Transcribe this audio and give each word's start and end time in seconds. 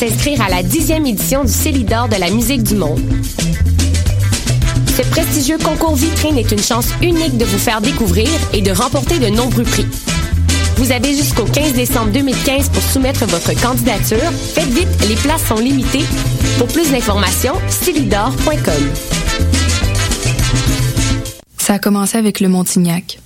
s'inscrire 0.00 0.40
à 0.40 0.48
la 0.48 0.62
dixième 0.62 1.04
édition 1.04 1.44
du 1.44 1.52
Célidor 1.52 2.08
de 2.08 2.16
la 2.16 2.30
musique 2.30 2.62
du 2.62 2.74
monde. 2.74 3.02
Ce 4.86 5.02
prestigieux 5.10 5.58
concours 5.58 5.94
vitrine 5.94 6.38
est 6.38 6.50
une 6.52 6.62
chance 6.62 6.86
unique 7.02 7.36
de 7.36 7.44
vous 7.44 7.58
faire 7.58 7.82
découvrir 7.82 8.30
et 8.54 8.62
de 8.62 8.70
remporter 8.70 9.18
de 9.18 9.26
nombreux 9.26 9.64
prix. 9.64 9.84
Vous 10.76 10.90
avez 10.90 11.14
jusqu'au 11.14 11.44
15 11.44 11.74
décembre 11.74 12.12
2015 12.12 12.70
pour 12.70 12.82
soumettre 12.82 13.26
votre 13.26 13.52
candidature. 13.60 14.32
Faites 14.54 14.70
vite, 14.70 14.88
les 15.06 15.16
places 15.16 15.44
sont 15.44 15.58
limitées. 15.58 16.06
Pour 16.56 16.68
plus 16.68 16.90
d'informations, 16.90 17.56
stylidor.com. 17.68 18.90
Ça 21.58 21.74
a 21.74 21.78
commencé 21.78 22.16
avec 22.16 22.40
le 22.40 22.48
Montignac. 22.48 23.18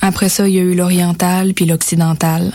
Après 0.00 0.30
ça, 0.30 0.48
il 0.48 0.54
y 0.54 0.58
a 0.58 0.62
eu 0.62 0.74
l'oriental 0.74 1.52
puis 1.52 1.66
l'occidental. 1.66 2.54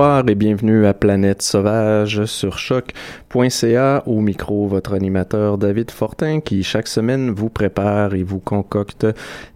Bonsoir 0.00 0.24
et 0.28 0.34
bienvenue 0.34 0.86
à 0.86 0.94
Planète 0.94 1.42
Sauvage 1.42 2.24
sur 2.24 2.56
choc.ca. 2.56 4.02
Au 4.06 4.22
micro, 4.22 4.66
votre 4.66 4.94
animateur 4.94 5.58
David 5.58 5.90
Fortin 5.90 6.40
qui 6.40 6.62
chaque 6.62 6.88
semaine 6.88 7.30
vous 7.30 7.50
prépare 7.50 8.14
et 8.14 8.22
vous 8.22 8.38
concocte 8.38 9.06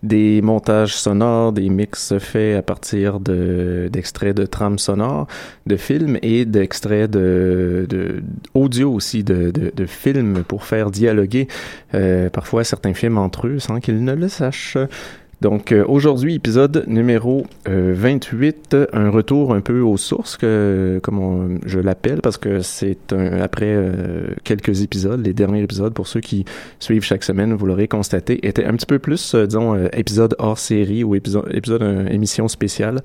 des 0.03 0.43
montages 0.43 0.94
sonores, 0.97 1.55
des 1.55 1.71
mix 1.71 2.19
faits 2.19 2.59
à 2.59 2.60
partir 2.60 3.21
de, 3.21 3.88
d'extraits 3.91 4.37
de 4.37 4.44
trames 4.44 4.78
sonores, 4.78 5.28
de 5.65 5.77
films 5.77 6.19
et 6.21 6.44
d'extraits 6.44 7.11
de, 7.11 8.22
audio 8.53 8.93
aussi 8.93 9.25
de, 9.25 9.50
de, 9.50 9.72
de 9.75 9.87
films 9.87 10.44
pour 10.47 10.65
faire 10.65 10.91
dialoguer 10.91 11.49
euh, 11.94 12.28
parfois 12.28 12.65
certains 12.65 12.93
films 12.93 13.16
entre 13.16 13.47
eux 13.47 13.59
sans 13.61 13.81
qu'ils 13.81 14.05
ne 14.05 14.12
le 14.12 14.28
sachent. 14.28 14.76
Donc 15.41 15.72
euh, 15.72 15.84
aujourd'hui, 15.87 16.37
épisode 16.37 16.84
numéro 16.87 17.47
euh, 17.69 17.93
28, 17.97 18.77
un 18.93 19.11
retour 19.11 19.55
un 19.55 19.61
peu 19.61 19.81
aux 19.81 19.97
sources, 19.97 20.37
que, 20.37 21.00
comme 21.03 21.19
on- 21.19 21.59
je 21.67 21.78
l'appelle, 21.81 22.21
parce 22.22 22.39
que 22.39 22.61
c'est 22.61 23.12
après 23.12 23.67
euh, 23.69 24.28
quelques 24.44 24.83
épisodes, 24.83 25.25
les 25.25 25.34
derniers 25.34 25.62
épisodes, 25.62 25.93
pour 25.93 26.06
ceux 26.06 26.21
qui 26.21 26.44
suivent 26.78 27.03
chaque 27.03 27.25
semaine, 27.25 27.53
vous 27.55 27.67
l'aurez 27.67 27.89
constaté, 27.89 28.47
étaient 28.47 28.65
un 28.65 28.73
petit 28.75 28.87
peu 28.87 28.99
plus, 28.99 29.34
euh, 29.34 29.47
disons, 29.47 29.75
euh, 29.75 29.89
épisode 29.93 30.34
hors 30.39 30.59
série 30.59 31.05
ou 31.05 31.15
épisode, 31.15 31.47
épisode 31.53 31.83
euh, 31.83 32.06
émission 32.09 32.49
spéciale, 32.49 33.00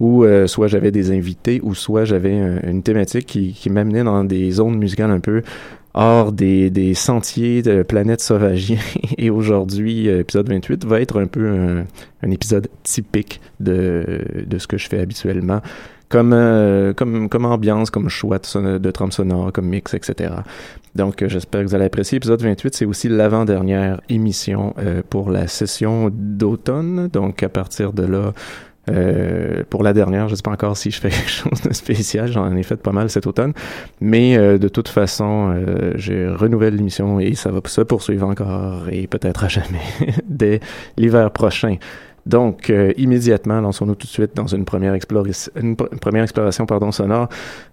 où 0.00 0.24
soit 0.46 0.66
j'avais 0.66 0.90
des 0.90 1.12
invités, 1.12 1.60
ou 1.62 1.76
soit 1.76 2.04
j'avais 2.04 2.36
une 2.64 2.82
thématique 2.82 3.24
qui, 3.26 3.52
qui 3.52 3.70
m'amenait 3.70 4.02
dans 4.02 4.24
des 4.24 4.50
zones 4.50 4.76
musicales 4.76 5.12
un 5.12 5.20
peu 5.20 5.42
hors 5.94 6.32
des, 6.32 6.70
des 6.70 6.94
sentiers 6.94 7.62
de 7.62 7.82
planète 7.82 8.20
sauvagien. 8.20 8.78
Et 9.18 9.30
aujourd'hui, 9.30 10.08
euh, 10.08 10.20
épisode 10.20 10.48
28 10.48 10.84
va 10.84 11.00
être 11.00 11.20
un 11.20 11.26
peu 11.26 11.48
un, 11.48 11.84
un 12.22 12.30
épisode 12.30 12.68
typique 12.82 13.40
de, 13.60 14.44
de 14.46 14.58
ce 14.58 14.66
que 14.66 14.78
je 14.78 14.88
fais 14.88 15.00
habituellement. 15.00 15.60
Comme, 16.12 16.34
euh, 16.34 16.92
comme, 16.92 17.30
comme 17.30 17.46
ambiance, 17.46 17.90
comme 17.90 18.10
choix 18.10 18.38
de, 18.38 18.76
de 18.76 18.90
trame 18.90 19.12
sonore, 19.12 19.50
comme 19.50 19.66
mix, 19.66 19.94
etc. 19.94 20.34
Donc, 20.94 21.22
euh, 21.22 21.28
j'espère 21.30 21.62
que 21.62 21.68
vous 21.68 21.74
allez 21.74 21.86
apprécier. 21.86 22.16
Épisode 22.16 22.42
28, 22.42 22.74
c'est 22.74 22.84
aussi 22.84 23.08
l'avant-dernière 23.08 23.98
émission 24.10 24.74
euh, 24.78 25.00
pour 25.08 25.30
la 25.30 25.46
session 25.46 26.10
d'automne. 26.12 27.08
Donc, 27.08 27.42
à 27.42 27.48
partir 27.48 27.94
de 27.94 28.02
là, 28.02 28.34
euh, 28.90 29.62
pour 29.70 29.82
la 29.82 29.92
dernière, 29.92 30.28
je 30.28 30.34
sais 30.34 30.42
pas 30.42 30.50
encore 30.50 30.76
si 30.76 30.90
je 30.90 31.00
fais 31.00 31.10
quelque 31.10 31.30
chose 31.30 31.60
de 31.62 31.72
spécial, 31.72 32.30
j'en 32.30 32.54
ai 32.56 32.62
fait 32.62 32.76
pas 32.76 32.92
mal 32.92 33.10
cet 33.10 33.26
automne, 33.26 33.52
mais 34.00 34.36
euh, 34.36 34.58
de 34.58 34.68
toute 34.68 34.88
façon, 34.88 35.54
euh, 35.54 35.92
je 35.96 36.34
renouvelle 36.34 36.76
l'émission 36.76 37.20
et 37.20 37.34
ça 37.34 37.50
va 37.50 37.60
se 37.64 37.80
poursuivre 37.82 38.26
encore 38.26 38.88
et 38.90 39.06
peut-être 39.06 39.44
à 39.44 39.48
jamais 39.48 39.82
dès 40.28 40.60
l'hiver 40.96 41.30
prochain. 41.30 41.76
Donc, 42.24 42.70
euh, 42.70 42.92
immédiatement, 42.98 43.60
lançons-nous 43.60 43.96
tout 43.96 44.06
de 44.06 44.12
suite 44.12 44.36
dans 44.36 44.46
une 44.46 44.64
première, 44.64 44.94
exploration 44.94 46.66
sonore 46.92 47.28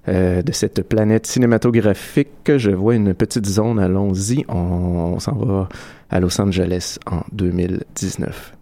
de 0.07 0.51
cette 0.51 0.81
planète 0.89 1.27
cinématographique. 1.27 2.57
Je 2.57 2.71
vois 2.71 2.95
une 2.95 3.13
petite 3.13 3.45
zone, 3.45 3.77
allons-y, 3.77 4.45
on, 4.49 5.13
on 5.13 5.19
s'en 5.19 5.35
va 5.35 5.69
à 6.09 6.19
Los 6.19 6.41
Angeles 6.41 6.97
en 7.05 7.21
2019. 7.31 8.53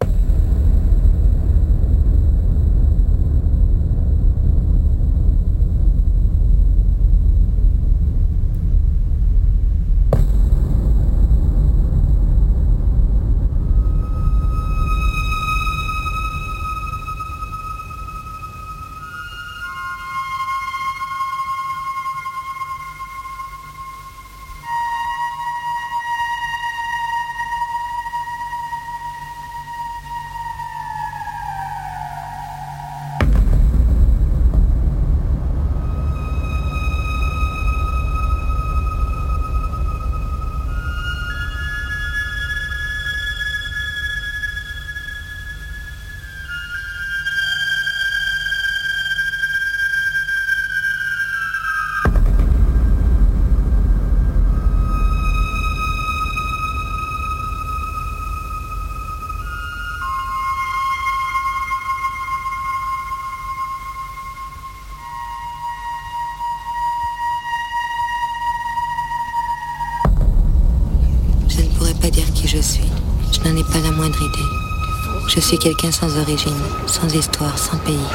Je 75.37 75.41
suis 75.43 75.59
quelqu'un 75.59 75.91
sans 75.91 76.17
origine, 76.17 76.63
sans 76.87 77.07
histoire, 77.13 77.55
sans 77.59 77.77
pays. 77.77 78.09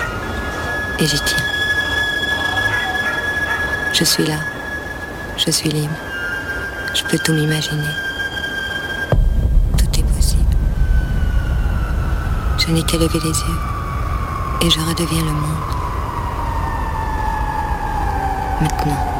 Et 0.99 1.07
j'y 1.07 1.21
tiens. 1.21 1.45
Je 3.93 4.03
suis 4.03 4.27
là. 4.27 4.41
Je 5.37 5.49
suis 5.53 5.69
libre. 5.69 5.95
Je 6.93 7.05
peux 7.05 7.19
tout 7.19 7.33
m'imaginer. 7.33 7.95
Tout 9.79 10.01
est 10.01 10.03
possible. 10.03 10.57
Je 12.59 12.73
n'ai 12.73 12.83
qu'à 12.83 12.97
lever 12.97 13.21
les 13.21 13.29
yeux 13.29 13.61
et 14.63 14.69
je 14.71 14.81
redeviens 14.81 15.23
le 15.23 15.33
monde. 15.33 15.71
Maintenant, 18.63 19.12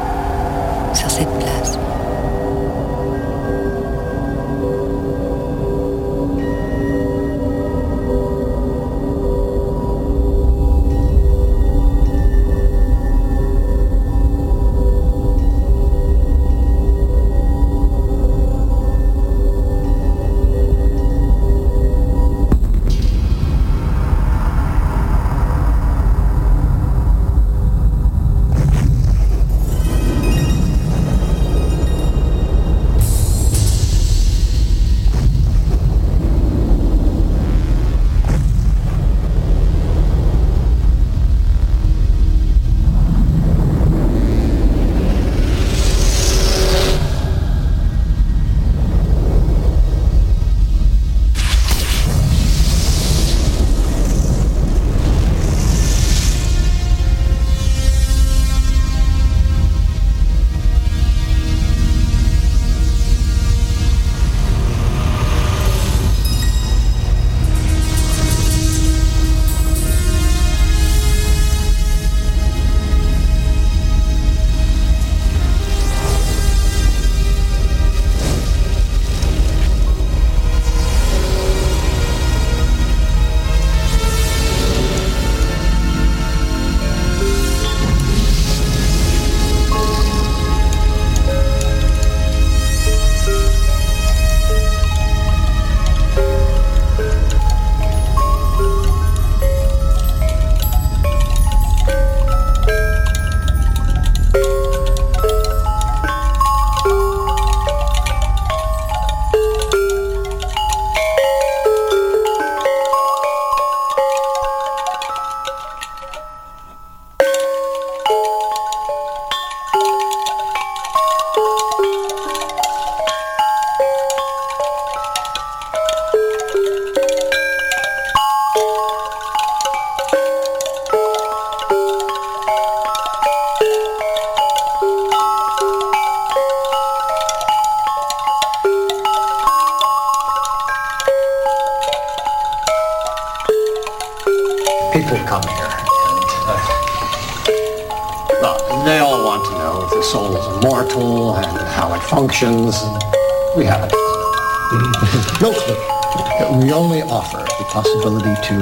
to 158.43 158.61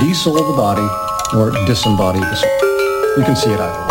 desoul 0.00 0.36
the 0.36 0.56
body 0.56 0.88
or 1.36 1.50
disembody 1.66 2.20
the 2.20 2.34
soul. 2.34 3.18
You 3.18 3.24
can 3.24 3.36
see 3.36 3.50
it 3.52 3.60
either 3.60 3.85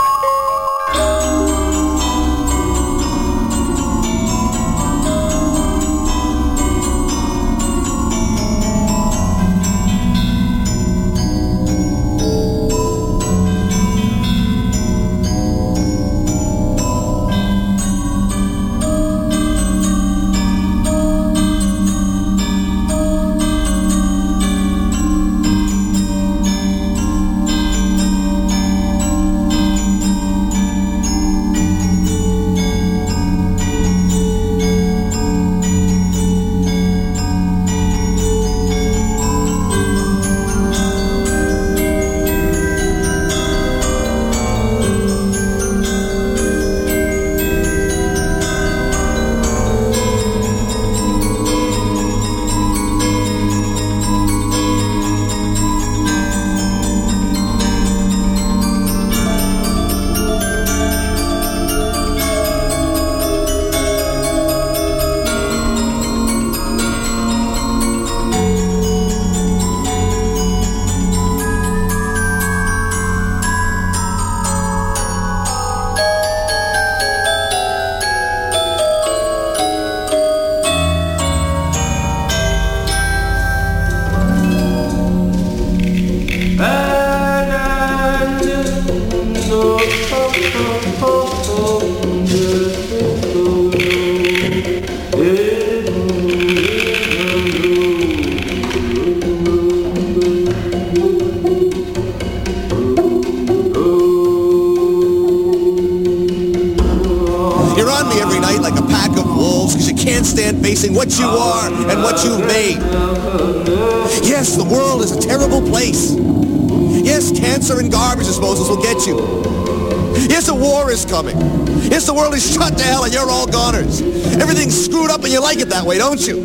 Yes, 122.05 122.13
the 122.13 122.21
world 122.21 122.35
is 122.35 122.53
shut 122.53 122.77
to 122.77 122.83
hell 122.83 123.03
and 123.03 123.11
you're 123.11 123.27
all 123.27 123.47
goners. 123.47 123.99
Everything's 124.39 124.79
screwed 124.85 125.09
up 125.09 125.23
and 125.23 125.33
you 125.33 125.41
like 125.41 125.57
it 125.57 125.69
that 125.69 125.83
way, 125.83 125.97
don't 125.97 126.21
you? 126.27 126.35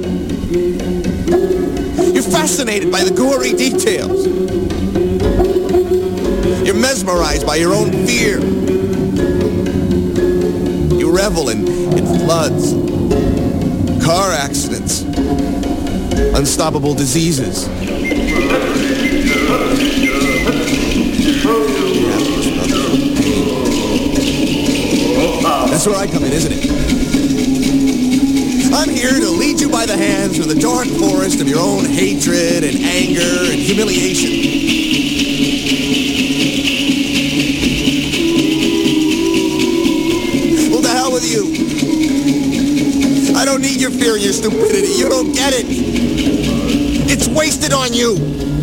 You're 2.15 2.23
fascinated 2.23 2.91
by 2.91 3.05
the 3.05 3.11
gory 3.11 3.53
details. 3.53 4.25
You're 6.65 6.81
mesmerized 6.81 7.47
by 7.47 7.57
your 7.57 7.75
own 7.75 7.91
fear. 8.07 8.41
You 10.99 11.15
revel 11.15 11.51
in, 11.51 11.69
in 11.69 12.07
floods, 12.21 12.73
car 14.03 14.33
accidents, 14.33 15.03
unstoppable 16.39 16.95
diseases. 16.95 17.69
That's 25.81 25.89
where 25.97 25.99
I 25.99 26.07
come 26.07 26.25
in, 26.25 26.33
isn't 26.35 26.53
it? 26.53 26.61
I'm 28.75 28.91
here 28.91 29.19
to 29.19 29.31
lead 29.31 29.63
you 29.63 29.71
by 29.71 29.87
the 29.87 29.97
hand 29.97 30.37
through 30.37 30.45
the 30.45 30.61
dark 30.61 30.87
forest 30.87 31.41
of 31.41 31.49
your 31.49 31.59
own 31.59 31.87
hatred 31.87 32.65
and 32.65 32.77
anger 32.85 33.51
and 33.51 33.59
humiliation. 33.59 34.29
Well, 40.71 40.83
to 40.83 40.89
hell 40.91 41.13
with 41.13 41.25
you. 41.25 41.49
I 43.35 43.47
don't 43.47 43.63
need 43.63 43.81
your 43.81 43.91
fear 43.91 44.17
and 44.17 44.23
your 44.23 44.35
stupidity. 44.35 44.93
You 44.93 45.09
don't 45.09 45.33
get 45.33 45.55
it. 45.57 45.65
It's 47.09 47.27
wasted 47.27 47.73
on 47.73 47.95
you. 47.95 48.60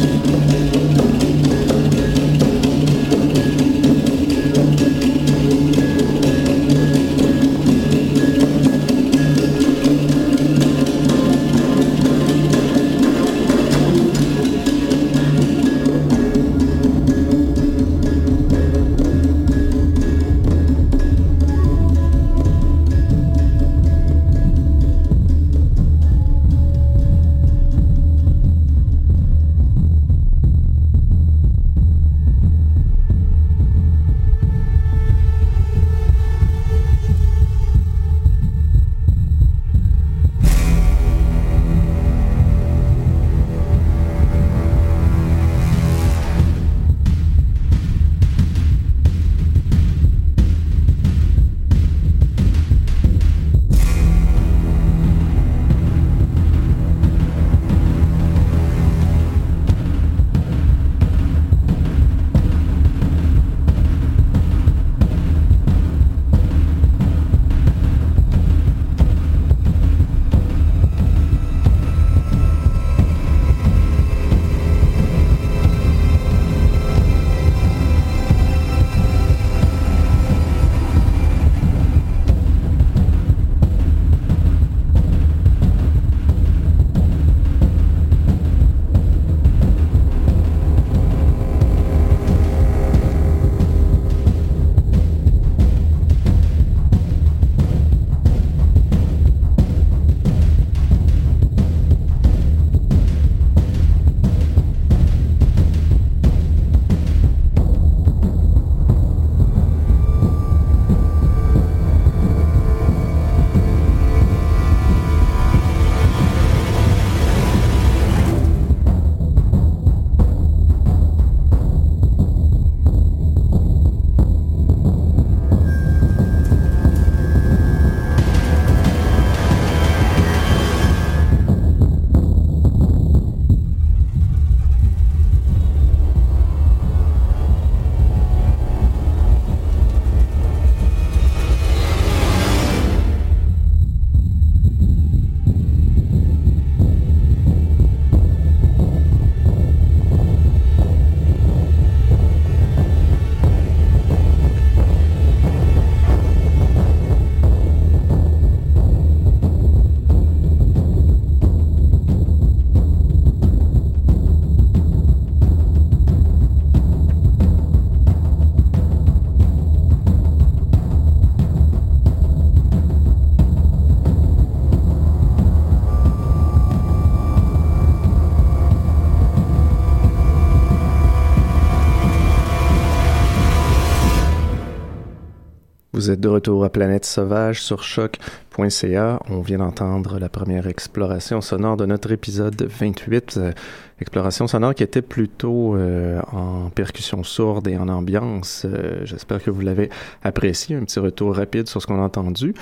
Vous 186.07 186.13
êtes 186.13 186.21
de 186.21 186.29
retour 186.29 186.63
à 186.63 186.69
Planète 186.69 187.03
Sauvage 187.03 187.61
sur 187.61 187.83
choc.ca. 187.83 189.19
On 189.29 189.41
vient 189.41 189.57
d'entendre 189.57 190.19
la 190.19 190.29
première 190.29 190.65
exploration 190.65 191.41
sonore 191.41 191.75
de 191.75 191.85
notre 191.85 192.13
épisode 192.13 192.61
28. 192.61 193.35
Euh, 193.35 193.51
exploration 193.99 194.47
sonore 194.47 194.73
qui 194.73 194.83
était 194.83 195.01
plutôt 195.01 195.75
euh, 195.75 196.21
en 196.31 196.69
percussion 196.69 197.25
sourde 197.25 197.67
et 197.67 197.77
en 197.77 197.89
ambiance. 197.89 198.63
Euh, 198.63 199.01
J'espère 199.03 199.43
que 199.43 199.51
vous 199.51 199.59
l'avez 199.59 199.89
apprécié. 200.23 200.77
Un 200.77 200.85
petit 200.85 200.99
retour 200.99 201.35
rapide 201.35 201.67
sur 201.67 201.81
ce 201.81 201.87
qu'on 201.87 202.01
a 202.01 202.05
entendu. 202.05 202.53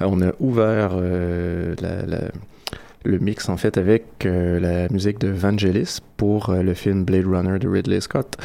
On 0.00 0.22
a 0.22 0.32
ouvert 0.40 0.96
la 0.96 2.30
le 3.04 3.18
mix 3.18 3.48
en 3.48 3.56
fait 3.56 3.78
avec 3.78 4.24
euh, 4.24 4.58
la 4.58 4.88
musique 4.88 5.18
de 5.18 5.28
Vangelis 5.28 5.98
pour 6.16 6.50
euh, 6.50 6.62
le 6.62 6.74
film 6.74 7.04
Blade 7.04 7.26
Runner 7.26 7.58
de 7.58 7.68
Ridley 7.68 8.00
Scott. 8.00 8.36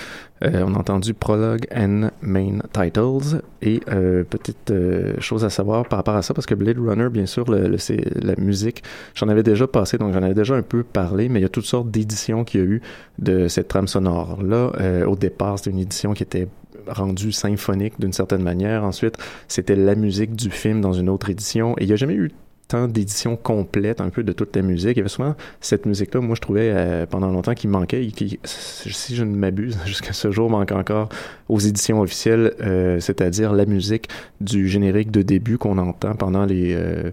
Euh, 0.44 0.64
on 0.66 0.76
a 0.76 0.78
entendu 0.78 1.14
Prologue 1.14 1.66
and 1.76 2.12
Main 2.22 2.60
Titles. 2.74 3.42
Et 3.62 3.82
petite 4.30 4.72
chose 5.20 5.44
à 5.44 5.50
savoir 5.50 5.86
par 5.88 6.00
rapport 6.00 6.16
à 6.16 6.22
ça 6.22 6.34
parce 6.34 6.46
que 6.46 6.56
Blade 6.56 6.78
Runner 6.80 7.10
bien 7.10 7.26
sûr 7.26 7.46
c'est 7.78 8.02
la 8.24 8.36
musique 8.38 8.84
j'en 9.16 9.28
avais 9.28 9.44
déjà 9.44 9.68
passé 9.68 9.98
donc 9.98 10.14
j'en 10.14 10.24
avais 10.24 10.34
déjà 10.34 10.56
un 10.56 10.62
peu 10.62 10.84
parlé 10.84 11.28
mais 11.28 11.40
il 11.40 11.42
y 11.42 11.46
a 11.46 11.50
toutes 11.50 11.66
sortes 11.66 11.92
d'éditions 11.92 12.46
qu'il 12.46 12.62
y 12.62 12.64
a 12.64 12.66
eu 12.66 12.82
de 13.18 13.50
cette 13.50 13.68
trame 13.68 13.90
sonore 13.90 14.42
là 14.42 14.72
au 15.06 15.18
départ 15.18 15.58
c'était 15.58 15.72
une 15.72 15.80
édition 15.80 16.14
qui 16.14 16.24
était 16.24 16.48
rendue 16.88 17.34
symphonique 17.34 18.00
d'une 18.00 18.14
certaine 18.14 18.44
manière. 18.44 18.86
Ensuite 18.86 19.18
c'était 19.50 19.76
la 19.76 19.96
musique 19.96 20.38
du 20.38 20.52
film 20.52 20.80
dans 20.80 20.94
une 20.94 21.10
autre 21.10 21.30
édition. 21.30 21.76
Et 21.78 21.84
il 21.84 21.88
n'y 21.88 21.94
a 21.94 21.98
jamais 21.98 22.16
eu 22.16 22.32
tant 22.70 22.88
d'éditions 22.88 23.36
complètes 23.36 24.00
un 24.00 24.10
peu 24.10 24.24
de 24.24 24.32
toute 24.32 24.56
la 24.56 24.62
musique. 24.62 24.92
Il 24.92 24.98
y 24.98 25.00
avait 25.02 25.10
souvent 25.10 25.36
cette 25.60 25.86
musique-là, 25.86 26.22
moi 26.22 26.36
je 26.36 26.42
trouvais 26.42 26.72
euh, 26.72 27.06
pendant 27.06 27.28
longtemps 27.32 27.56
qu'il 27.56 27.70
manquait, 27.72 28.06
et 28.06 28.12
qui, 28.12 28.40
si 28.44 29.16
je 29.16 29.24
ne 29.24 29.36
m'abuse, 29.36 29.78
jusqu'à 29.86 30.14
ce 30.14 30.32
jour 30.32 30.50
manque 30.50 30.72
encore 30.72 31.10
aux 31.50 31.60
éditions 31.60 32.00
officielles, 32.00 32.54
euh, 32.62 33.00
c'est-à-dire 33.00 33.52
la 33.54 33.66
musique 33.66 34.08
du 34.40 34.70
générique 34.70 35.12
de 35.12 35.24
début 35.24 35.58
qu'on 35.58 35.78
entend 35.78 36.16
pendant 36.16 36.46
les... 36.46 36.74
Euh, 36.76 37.12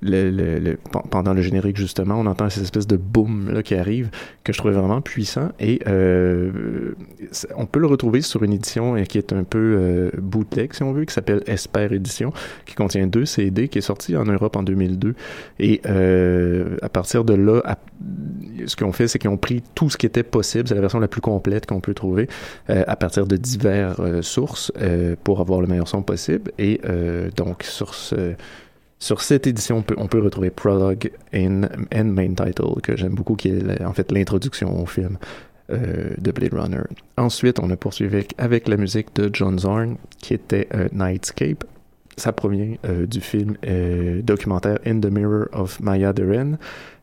le, 0.00 0.30
le, 0.30 0.78
pendant 1.10 1.34
le 1.34 1.42
générique 1.42 1.76
justement, 1.76 2.14
on 2.16 2.26
entend 2.26 2.48
cette 2.48 2.62
espèce 2.62 2.86
de 2.86 2.96
boom 2.96 3.50
là 3.52 3.62
qui 3.62 3.74
arrive 3.74 4.10
que 4.44 4.52
je 4.52 4.58
trouvais 4.58 4.74
vraiment 4.74 5.00
puissant. 5.00 5.50
Et 5.58 5.80
euh, 5.86 6.92
on 7.56 7.66
peut 7.66 7.80
le 7.80 7.86
retrouver 7.86 8.20
sur 8.20 8.42
une 8.42 8.52
édition 8.52 8.96
euh, 8.96 9.04
qui 9.04 9.18
est 9.18 9.32
un 9.32 9.44
peu 9.44 9.58
euh, 9.58 10.10
bootleg 10.18 10.72
si 10.74 10.82
on 10.82 10.92
veut, 10.92 11.04
qui 11.04 11.14
s'appelle 11.14 11.42
Esper 11.46 11.88
Édition, 11.92 12.32
qui 12.66 12.74
contient 12.74 13.06
deux 13.06 13.24
CD, 13.24 13.68
qui 13.68 13.78
est 13.78 13.82
sorti 13.82 14.16
en 14.16 14.24
Europe 14.24 14.56
en 14.56 14.62
2002 14.62 15.14
et 15.58 15.80
euh, 15.86 16.76
à 16.82 16.88
partir 16.88 17.24
de 17.24 17.34
là, 17.34 17.78
ce 18.66 18.76
qu'ils 18.76 18.86
ont 18.86 18.92
fait, 18.92 19.08
c'est 19.08 19.18
qu'ils 19.18 19.30
ont 19.30 19.36
pris 19.36 19.62
tout 19.74 19.90
ce 19.90 19.96
qui 19.96 20.06
était 20.06 20.22
possible, 20.22 20.68
c'est 20.68 20.74
la 20.74 20.80
version 20.80 21.00
la 21.00 21.08
plus 21.08 21.20
complète 21.20 21.66
qu'on 21.66 21.80
peut 21.80 21.94
trouver 21.94 22.28
euh, 22.70 22.84
à 22.86 22.96
partir 22.96 23.26
de 23.26 23.36
diverses 23.36 24.00
euh, 24.00 24.22
sources 24.22 24.72
pour 25.24 25.40
avoir 25.40 25.60
le 25.60 25.66
meilleur 25.66 25.88
son 25.88 26.02
possible. 26.02 26.52
Et 26.58 26.80
donc 27.36 27.62
sur 27.62 27.94
ce 27.94 28.34
sur 29.00 29.22
cette 29.22 29.46
édition, 29.46 29.82
on 29.96 30.06
peut, 30.06 30.20
retrouver 30.20 30.50
Prologue 30.50 31.10
and, 31.34 31.62
Main 32.04 32.34
Title, 32.34 32.80
que 32.82 32.96
j'aime 32.96 33.14
beaucoup, 33.14 33.34
qui 33.34 33.48
est 33.48 33.82
en 33.82 33.94
fait 33.94 34.12
l'introduction 34.12 34.78
au 34.78 34.84
film 34.84 35.16
euh, 35.70 36.10
de 36.18 36.30
Blade 36.30 36.52
Runner. 36.52 36.82
Ensuite, 37.16 37.58
on 37.60 37.70
a 37.70 37.76
poursuivi 37.76 38.26
avec, 38.36 38.68
la 38.68 38.76
musique 38.76 39.14
de 39.16 39.30
John 39.32 39.58
Zorn, 39.58 39.96
qui 40.18 40.34
était 40.34 40.68
euh, 40.74 40.88
Nightscape. 40.92 41.64
Ça 42.18 42.32
provient 42.32 42.76
euh, 42.84 43.06
du 43.06 43.22
film 43.22 43.56
documentaire 44.22 44.78
In 44.86 45.00
the 45.00 45.10
Mirror 45.10 45.46
of 45.52 45.80
Maya 45.80 46.12
Deren 46.12 46.58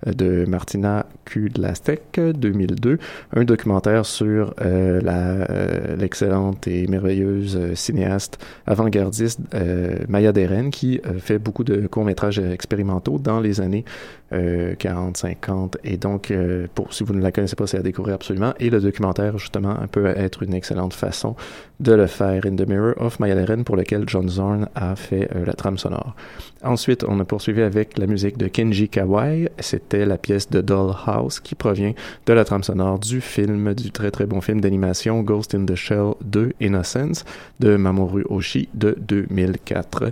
de 0.05 0.45
Martina 0.45 1.05
Kudlastek 1.25 2.19
2002, 2.35 2.99
un 3.35 3.43
documentaire 3.43 4.05
sur 4.05 4.53
euh, 4.61 5.01
euh, 5.03 5.95
l'excellente 5.95 6.67
et 6.67 6.87
merveilleuse 6.87 7.57
euh, 7.57 7.75
cinéaste 7.75 8.37
avant-gardiste 8.65 9.39
Maya 10.07 10.31
Deren 10.31 10.69
qui 10.71 10.99
fait 11.19 11.39
beaucoup 11.39 11.63
de 11.63 11.87
courts-métrages 11.87 12.39
expérimentaux 12.39 13.19
dans 13.19 13.39
les 13.39 13.61
années 13.61 13.85
40-50 14.31 15.75
et 15.83 15.97
donc 15.97 16.33
pour 16.75 16.93
si 16.93 17.03
vous 17.03 17.13
ne 17.13 17.21
la 17.21 17.31
connaissez 17.31 17.55
pas 17.55 17.67
c'est 17.67 17.77
à 17.77 17.81
découvrir 17.81 18.15
absolument. 18.15 18.53
Et 18.59 18.69
le 18.69 18.79
documentaire 18.81 19.37
justement 19.37 19.75
peut 19.91 20.07
être 20.07 20.43
une 20.43 20.53
excellente 20.53 20.93
façon 20.93 21.35
de 21.79 21.93
le 21.93 22.07
faire. 22.07 22.45
In 22.45 22.55
the 22.55 22.67
Mirror 22.67 22.93
of 22.97 23.19
Maya 23.19 23.35
Deren 23.35 23.63
pour 23.63 23.75
lequel 23.75 24.03
John 24.07 24.27
Zorn 24.27 24.67
a 24.75 24.95
fait 24.95 25.29
la 25.45 25.53
trame 25.53 25.77
sonore. 25.77 26.15
Ensuite 26.63 27.03
on 27.07 27.19
a 27.19 27.25
poursuivi 27.25 27.61
avec 27.61 27.97
la 27.97 28.07
musique 28.07 28.37
de 28.37 28.47
Kenji 28.47 28.89
Kawai, 28.89 29.49
c'était 29.59 30.05
la 30.05 30.17
pièce 30.17 30.49
de 30.49 30.61
Dollhouse 30.61 31.39
qui 31.39 31.55
provient 31.55 31.93
de 32.25 32.33
la 32.33 32.45
trame 32.45 32.63
sonore 32.63 32.99
du 32.99 33.21
film, 33.21 33.73
du 33.73 33.91
très 33.91 34.11
très 34.11 34.25
bon 34.25 34.41
film 34.41 34.61
d'animation 34.61 35.21
Ghost 35.21 35.53
in 35.53 35.65
the 35.65 35.75
Shell 35.75 36.13
2 36.23 36.53
Innocence 36.59 37.25
de 37.59 37.75
Mamoru 37.75 38.23
Oshii 38.29 38.69
de 38.73 38.95
2004. 38.99 40.11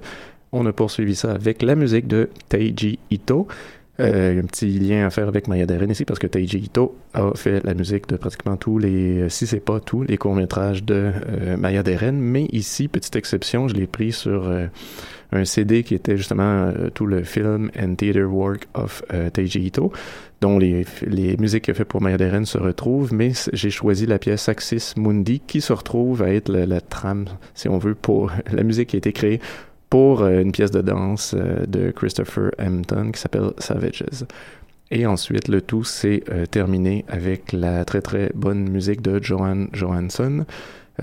On 0.51 0.65
a 0.65 0.71
poursuivi 0.71 1.15
ça 1.15 1.31
avec 1.31 1.61
la 1.61 1.75
musique 1.75 2.07
de 2.07 2.29
Teiji 2.49 2.99
Ito. 3.11 3.47
Euh, 3.99 4.31
il 4.31 4.35
y 4.35 4.39
a 4.39 4.43
un 4.43 4.45
petit 4.45 4.79
lien 4.79 5.05
à 5.05 5.09
faire 5.09 5.27
avec 5.27 5.47
Maya 5.47 5.65
Deren 5.65 5.89
ici 5.89 6.03
parce 6.03 6.19
que 6.19 6.27
Teiji 6.27 6.59
Ito 6.59 6.97
a 7.13 7.31
fait 7.35 7.63
la 7.63 7.73
musique 7.73 8.07
de 8.07 8.17
pratiquement 8.17 8.57
tous 8.57 8.77
les, 8.77 9.29
si 9.29 9.47
c'est 9.47 9.61
pas 9.61 9.79
tous, 9.79 10.03
les 10.03 10.17
courts-métrages 10.17 10.83
de 10.83 11.11
euh, 11.29 11.57
Maya 11.57 11.81
Deren. 11.81 12.19
Mais 12.19 12.47
ici, 12.51 12.87
petite 12.87 13.15
exception, 13.15 13.67
je 13.67 13.75
l'ai 13.75 13.87
pris 13.87 14.11
sur 14.11 14.47
euh, 14.47 14.67
un 15.31 15.45
CD 15.45 15.83
qui 15.83 15.95
était 15.95 16.17
justement 16.17 16.43
euh, 16.43 16.89
tout 16.93 17.05
le 17.05 17.23
film 17.23 17.69
and 17.79 17.95
theater 17.95 18.31
work 18.31 18.67
of 18.73 19.03
euh, 19.13 19.29
Teiji 19.29 19.65
Ito, 19.67 19.91
dont 20.41 20.59
les, 20.59 20.85
les 21.05 21.37
musiques 21.37 21.65
qu'il 21.65 21.71
a 21.71 21.75
fait 21.75 21.85
pour 21.85 22.01
Maya 22.01 22.17
Deren 22.17 22.45
se 22.45 22.57
retrouvent, 22.57 23.13
mais 23.13 23.31
j'ai 23.53 23.69
choisi 23.69 24.05
la 24.05 24.19
pièce 24.19 24.49
Axis 24.49 24.93
Mundi 24.97 25.39
qui 25.39 25.61
se 25.61 25.73
retrouve 25.73 26.21
à 26.21 26.29
être 26.29 26.51
la, 26.51 26.81
trame, 26.81 27.25
si 27.53 27.67
on 27.67 27.77
veut, 27.77 27.95
pour 27.95 28.31
la 28.51 28.63
musique 28.63 28.89
qui 28.89 28.97
a 28.97 28.99
été 28.99 29.13
créée 29.13 29.39
pour 29.89 30.21
euh, 30.21 30.41
une 30.41 30.51
pièce 30.51 30.71
de 30.71 30.81
danse 30.81 31.35
de 31.35 31.91
Christopher 31.91 32.51
Hampton 32.59 33.11
qui 33.11 33.19
s'appelle 33.19 33.51
Savages. 33.57 34.03
Et 34.91 35.07
ensuite, 35.07 35.47
le 35.47 35.61
tout 35.61 35.83
s'est 35.83 36.23
terminé 36.51 37.05
avec 37.07 37.53
la 37.53 37.83
très 37.85 38.01
très 38.01 38.31
bonne 38.35 38.69
musique 38.69 39.01
de 39.01 39.21
Johan 39.21 39.65
Johansson, 39.73 40.45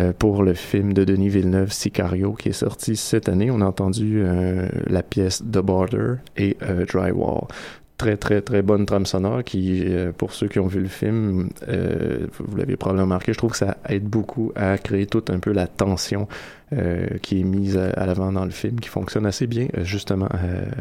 euh, 0.01 0.13
pour 0.19 0.43
le 0.43 0.55
film 0.55 0.95
de 0.95 1.05
Denis 1.05 1.29
Villeneuve, 1.29 1.71
Sicario, 1.71 2.33
qui 2.33 2.49
est 2.49 2.53
sorti 2.53 2.97
cette 2.97 3.29
année. 3.29 3.51
On 3.51 3.61
a 3.61 3.67
entendu 3.67 4.23
euh, 4.25 4.67
la 4.87 5.03
pièce 5.03 5.43
The 5.43 5.59
Border 5.59 6.15
et 6.37 6.57
euh, 6.63 6.87
Drywall. 6.87 7.43
Très, 7.99 8.17
très, 8.17 8.41
très 8.41 8.63
bonne 8.63 8.87
trame 8.87 9.05
sonore 9.05 9.45
qui, 9.45 9.85
pour 10.19 10.33
ceux 10.33 10.49
qui 10.49 10.59
ont 10.59 10.67
vu 10.67 10.81
le 10.81 10.89
film, 10.89 11.51
vous 11.69 12.57
l'avez 12.57 12.77
probablement 12.77 13.05
remarqué, 13.05 13.33
je 13.33 13.39
trouve 13.39 13.53
que 13.53 13.57
ça 13.57 13.77
aide 13.89 14.03
beaucoup 14.03 14.51
à 14.57 14.77
créer 14.77 15.07
toute 15.07 15.31
un 15.31 15.39
peu 15.39 15.53
la 15.53 15.69
tension 15.69 16.27
qui 17.23 17.41
est 17.41 17.45
mise 17.45 17.77
à, 17.77 18.05
l'avant 18.05 18.33
dans 18.33 18.45
le 18.45 18.51
film, 18.51 18.81
qui 18.81 18.89
fonctionne 18.89 19.25
assez 19.25 19.47
bien, 19.47 19.69
justement, 19.83 20.29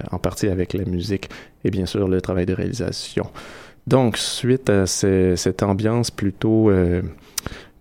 en 0.10 0.17
partie 0.17 0.47
avec 0.47 0.74
la 0.74 0.84
musique 0.86 1.30
et 1.63 1.69
bien 1.69 1.86
sûr 1.86 2.08
le 2.08 2.21
travail 2.21 2.47
de 2.47 2.54
réalisation. 2.54 3.28
Donc, 3.86 4.17
suite 4.17 4.71
à 4.71 4.88
cette 4.88 5.62
ambiance 5.62 6.10
plutôt 6.10 6.71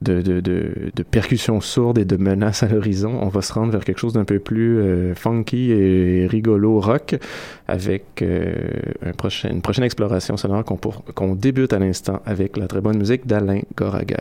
de, 0.03 0.23
de, 0.23 0.41
de, 0.41 0.73
de, 0.95 1.03
percussions 1.03 1.61
sourdes 1.61 1.99
et 1.99 2.05
de 2.05 2.17
menaces 2.17 2.63
à 2.63 2.69
l'horizon, 2.69 3.19
on 3.21 3.29
va 3.29 3.43
se 3.43 3.53
rendre 3.53 3.73
vers 3.73 3.85
quelque 3.85 3.99
chose 3.99 4.15
d'un 4.15 4.25
peu 4.25 4.39
plus 4.39 4.79
euh, 4.79 5.15
funky 5.15 5.73
et 5.73 6.27
rigolo 6.27 6.81
rock 6.81 7.17
avec 7.69 8.23
euh, 8.23 8.55
une 9.45 9.63
prochaine 9.63 9.85
exploration 9.85 10.37
sonore 10.37 10.65
qu'on 10.65 10.77
qu'on 10.77 11.35
débute 11.35 11.73
à 11.73 11.79
l'instant 11.79 12.21
avec 12.25 12.57
la 12.57 12.67
très 12.67 12.81
bonne 12.81 12.99
musique 12.99 13.27
d'Alain 13.27 13.61
Goraguer. 13.77 14.17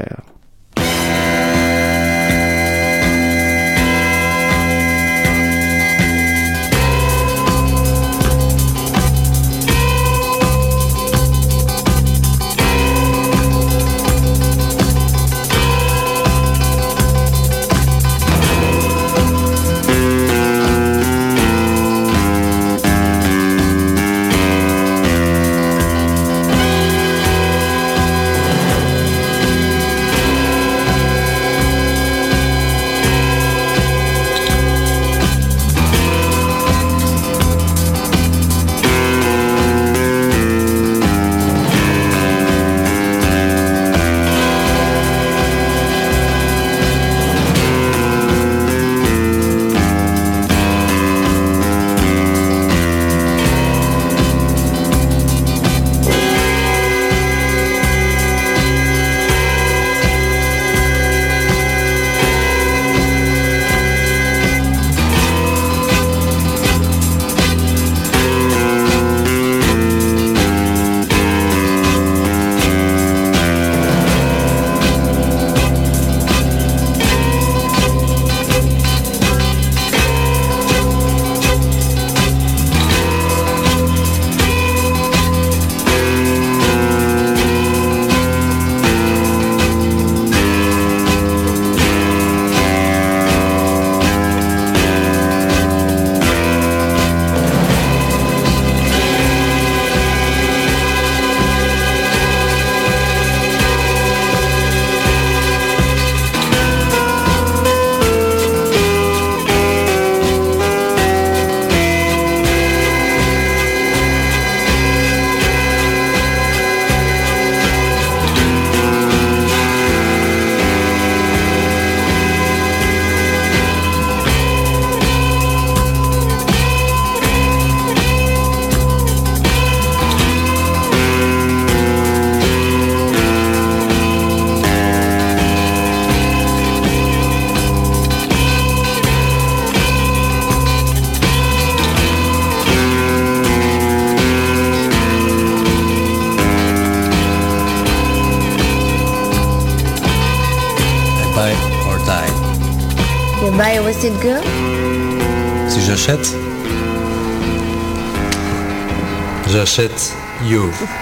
You. 160.50 160.99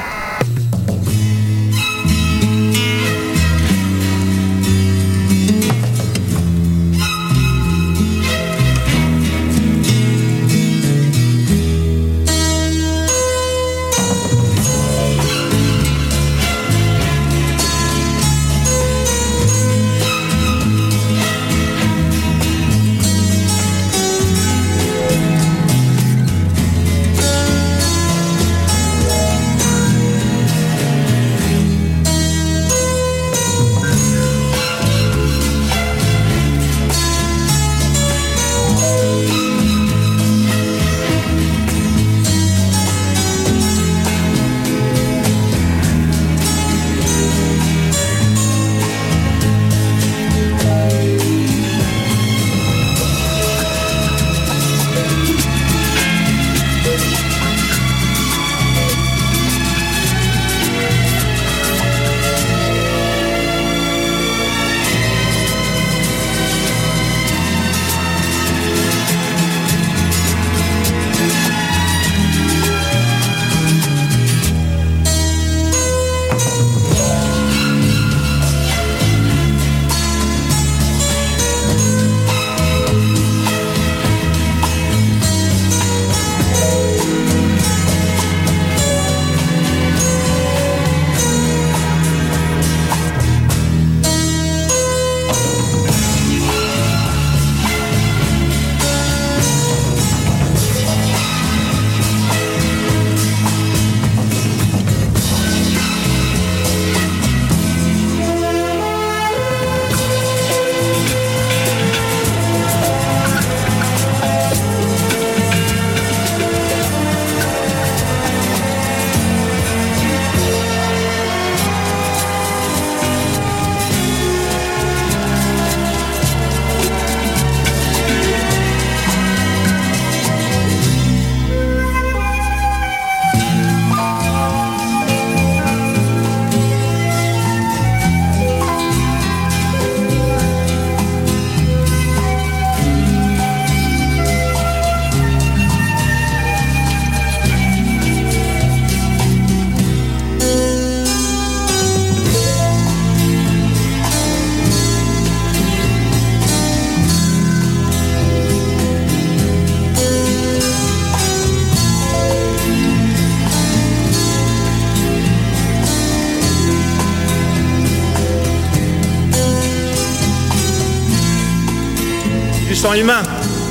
Sang 172.88 172.94
humain 172.94 173.22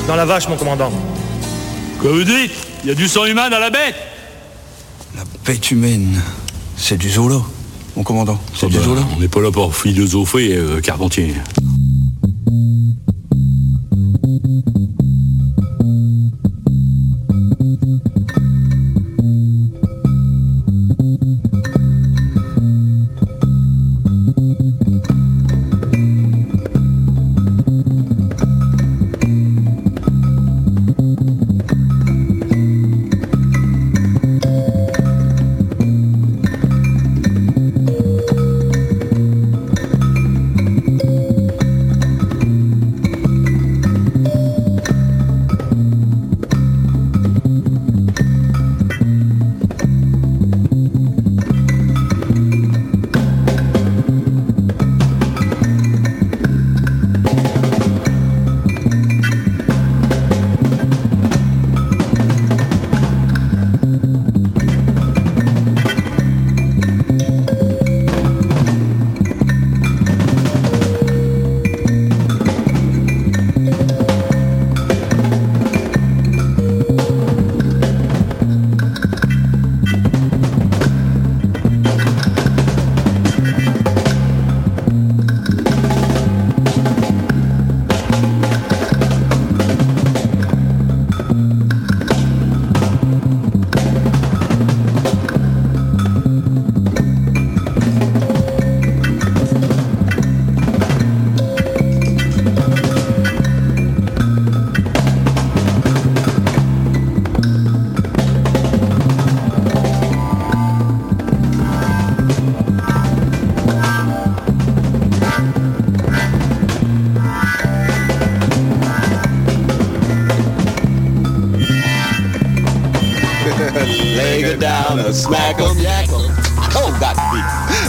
dans 0.07 0.17
la 0.17 0.27
vache, 0.27 0.47
mon 0.49 0.57
commandant. 0.57 0.93
Quoi 2.01 2.13
vous 2.13 2.25
dites? 2.25 2.53
Il 2.85 2.89
y 2.89 2.91
a 2.91 2.95
du 2.95 3.09
sang 3.09 3.25
humain 3.25 3.49
dans 3.49 3.59
la 3.59 3.71
bête 3.71 3.95
La 5.17 5.23
bête 5.45 5.71
humaine, 5.71 6.21
c'est 6.77 6.99
du 6.99 7.09
zolo, 7.09 7.43
mon 7.97 8.03
commandant. 8.03 8.39
C'est 8.55 8.67
Ah 8.67 8.69
du 8.69 8.79
zolo. 8.79 9.01
On 9.17 9.21
n'est 9.21 9.29
pas 9.29 9.41
là 9.41 9.51
pour 9.51 9.75
philosopher, 9.75 10.55
euh, 10.57 10.81
Carpentier. 10.83 11.35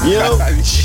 Me. 0.08 0.63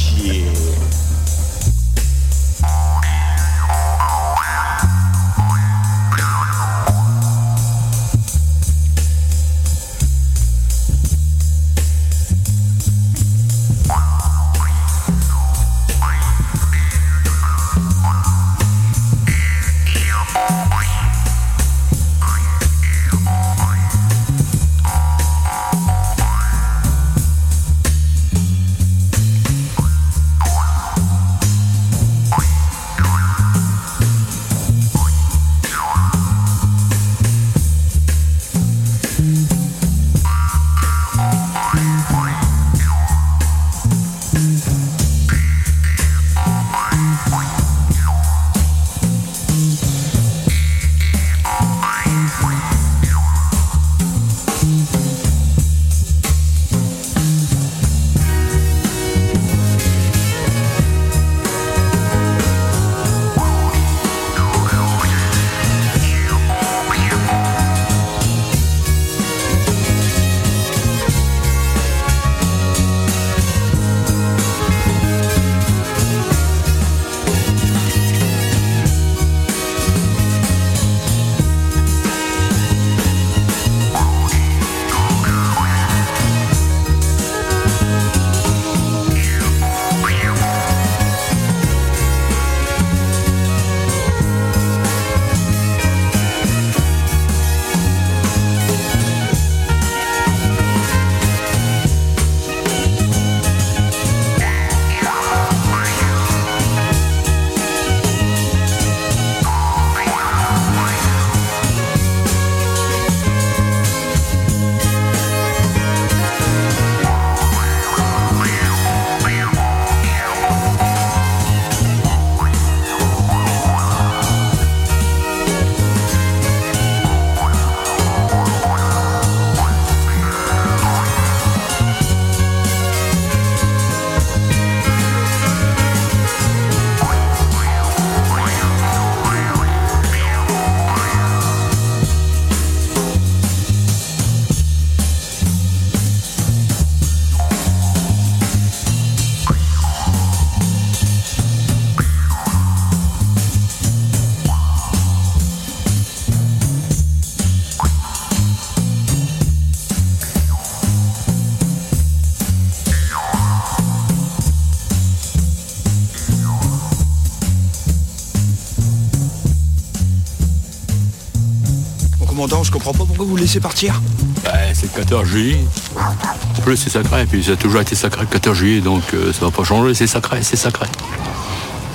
Je 172.63 172.71
comprends 172.71 172.93
pas 172.93 173.05
pourquoi 173.07 173.25
vous 173.25 173.37
le 173.37 173.43
laissez 173.43 173.61
partir. 173.61 174.01
Ben, 174.45 174.75
c'est 174.75 174.95
le 174.95 175.01
14 175.01 175.27
juillet. 175.27 175.65
En 175.97 176.61
plus, 176.61 176.77
c'est 176.77 176.91
sacré, 176.91 177.25
puis 177.25 177.43
ça 177.43 177.53
a 177.53 177.57
toujours 177.57 177.81
été 177.81 177.95
sacré 177.95 178.21
le 178.21 178.27
14 178.27 178.57
juillet, 178.57 178.81
donc 178.81 179.03
euh, 179.15 179.33
ça 179.33 179.47
va 179.47 179.51
pas 179.51 179.65
changer, 179.65 179.95
c'est 179.95 180.07
sacré, 180.07 180.43
c'est 180.43 180.57
sacré. 180.57 180.87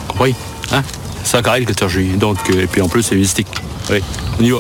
Compris 0.08 0.36
Hein? 0.72 0.82
Sacré 1.24 1.60
le 1.60 1.66
14 1.68 1.92
juillet, 1.92 2.18
donc, 2.18 2.38
euh, 2.50 2.64
et 2.64 2.68
puis 2.68 2.82
en 2.82 2.90
plus, 2.90 3.04
c'est 3.04 3.16
mystique. 3.16 3.48
Oui, 3.92 4.02
on 4.40 4.44
y 4.44 4.50
va. 4.50 4.58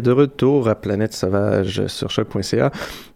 De 0.00 0.10
retour 0.10 0.68
à 0.68 0.74
Planète 0.74 1.12
Sauvage 1.12 1.86
sur 1.86 2.10
choc.ca. 2.10 2.72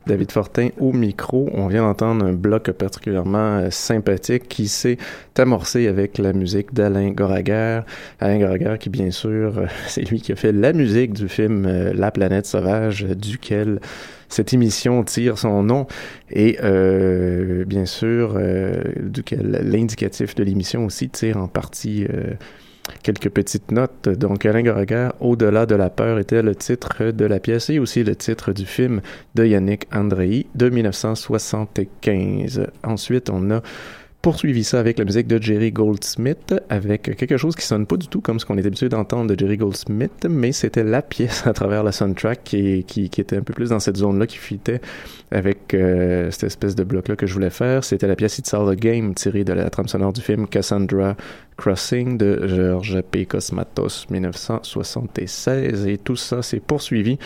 David 0.07 0.31
Fortin 0.31 0.69
au 0.79 0.93
micro. 0.93 1.51
On 1.53 1.67
vient 1.67 1.83
d'entendre 1.83 2.25
un 2.25 2.33
bloc 2.33 2.71
particulièrement 2.71 3.59
euh, 3.59 3.71
sympathique 3.71 4.49
qui 4.49 4.69
s'est 4.69 4.97
amorcé 5.37 5.89
avec 5.89 6.19
la 6.19 6.33
musique 6.33 6.73
d'Alain 6.73 7.11
Goraguer. 7.11 7.81
Alain 8.21 8.39
Goraguer 8.39 8.77
qui, 8.79 8.91
bien 8.91 9.11
sûr, 9.11 9.59
euh, 9.59 9.67
c'est 9.89 10.09
lui 10.09 10.21
qui 10.21 10.31
a 10.31 10.37
fait 10.37 10.53
la 10.53 10.73
musique 10.73 11.15
du 11.15 11.29
film 11.29 11.67
euh, 11.67 11.93
La 11.93 12.13
Planète 12.13 12.47
Sauvage, 12.47 13.05
duquel 13.05 13.81
cette 14.29 14.53
émission 14.55 15.03
tire 15.03 15.37
son 15.37 15.63
nom 15.63 15.87
et 16.31 16.59
bien 17.67 17.87
sûr 17.87 18.39
duquel 19.01 19.63
l'indicatif 19.63 20.35
de 20.35 20.45
l'émission 20.45 20.85
aussi 20.85 21.09
tire 21.09 21.39
en 21.39 21.49
partie 21.49 22.07
quelques 23.03 23.31
petites 23.31 23.71
notes. 23.71 24.09
Donc, 24.09 24.47
Alain 24.47 24.63
Goroguer, 24.63 25.11
Au-delà 25.21 25.67
de 25.67 25.75
la 25.75 25.91
peur, 25.91 26.19
était 26.19 26.43
le 26.43 26.55
titre 26.55 27.11
de 27.11 27.25
la 27.25 27.41
pièce 27.41 27.71
et 27.71 27.79
aussi 27.79 28.05
le 28.05 28.17
titre 28.17 28.53
du 28.53 28.67
film 28.67 29.01
de 29.35 29.45
Yannick 29.45 29.87
Andrei 29.93 30.47
de 30.55 30.69
1975. 30.69 32.67
Ensuite, 32.85 33.31
on 33.31 33.51
a 33.51 33.63
poursuivi 34.23 34.65
ça 34.65 34.81
avec 34.81 34.99
la 34.99 35.05
musique 35.05 35.27
de 35.27 35.41
Jerry 35.41 35.71
Goldsmith, 35.71 36.55
avec 36.69 37.17
quelque 37.17 37.37
chose 37.37 37.55
qui 37.55 37.65
sonne 37.65 37.87
pas 37.87 37.97
du 37.97 38.09
tout 38.09 38.21
comme 38.21 38.41
ce 38.41 38.47
qu'on 38.47 38.59
est 38.59 38.67
habitué 38.67 38.89
d'entendre 38.89 39.33
de 39.33 39.39
Jerry 39.39 39.57
Goldsmith, 39.57 40.27
mais 40.29 40.53
c'était 40.53 40.83
la 40.85 41.03
pièce 41.03 41.47
à 41.47 41.53
travers 41.53 41.85
la 41.85 41.93
soundtrack 41.93 42.43
qui, 42.43 42.85
qui, 42.85 43.05
était 43.05 43.37
un 43.37 43.43
peu 43.43 43.53
plus 43.53 43.71
dans 43.71 43.79
cette 43.79 43.97
zone-là, 43.97 44.27
qui 44.27 44.39
fitait 44.39 44.81
avec 45.31 45.73
euh, 45.75 46.31
cette 46.31 46.45
espèce 46.45 46.75
de 46.75 46.85
bloc-là 46.85 47.17
que 47.17 47.27
je 47.27 47.35
voulais 47.35 47.51
faire. 47.51 47.85
C'était 47.85 48.09
la 48.09 48.17
pièce 48.17 48.39
It's 48.39 48.53
All 48.53 48.69
a 48.69 48.77
Game, 48.77 49.15
tirée 49.15 49.45
de 49.45 49.53
la 49.53 49.71
trame 49.71 49.89
sonore 49.89 50.13
du 50.13 50.21
film 50.21 50.49
Cassandra 50.49 51.17
Crossing 51.57 52.19
de 52.19 52.47
George 52.47 53.01
P. 53.11 53.25
Cosmatos, 53.27 54.07
1976, 54.11 55.87
et 55.87 55.99
tout 55.99 56.17
ça 56.17 56.43
s'est 56.43 56.61
poursuivi 56.61 57.19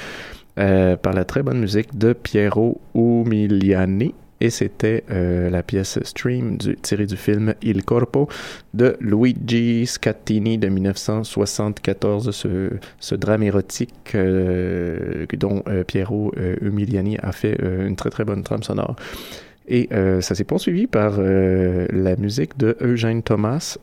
euh, 0.59 0.97
par 0.97 1.15
la 1.15 1.25
très 1.25 1.43
bonne 1.43 1.59
musique 1.59 1.97
de 1.97 2.13
Piero 2.13 2.79
Umiliani, 2.95 4.15
et 4.43 4.51
c'était 4.51 5.05
euh, 5.13 5.49
la 5.51 5.63
pièce 5.63 6.01
Stream 6.03 6.57
du, 6.57 6.75
tirée 6.75 7.07
du 7.07 7.17
film 7.17 7.55
Il 7.63 7.85
Corpo 7.85 8.29
de 8.75 8.97
Luigi 8.99 9.87
Scattini 9.87 10.59
de 10.59 10.69
1974, 10.69 12.33
ce, 12.33 13.15
drame 13.15 13.45
érotique 13.45 14.17
euh, 14.17 15.27
dont 15.39 15.63
euh, 15.69 15.85
Piero 15.85 16.33
Umiliani 16.61 17.19
a 17.23 17.31
fait 17.31 17.57
une 17.63 17.95
très 17.95 18.11
très 18.11 18.25
bonne 18.25 18.43
trame 18.43 18.65
sonore. 18.65 18.97
Et 19.69 19.89
ça 20.21 20.35
s'est 20.35 20.45
poursuivi 20.45 20.89
par 20.89 21.21
la 21.21 22.17
musique 22.17 22.59
de 22.59 22.77
Eugène 22.81 23.23
Thomas 23.23 23.79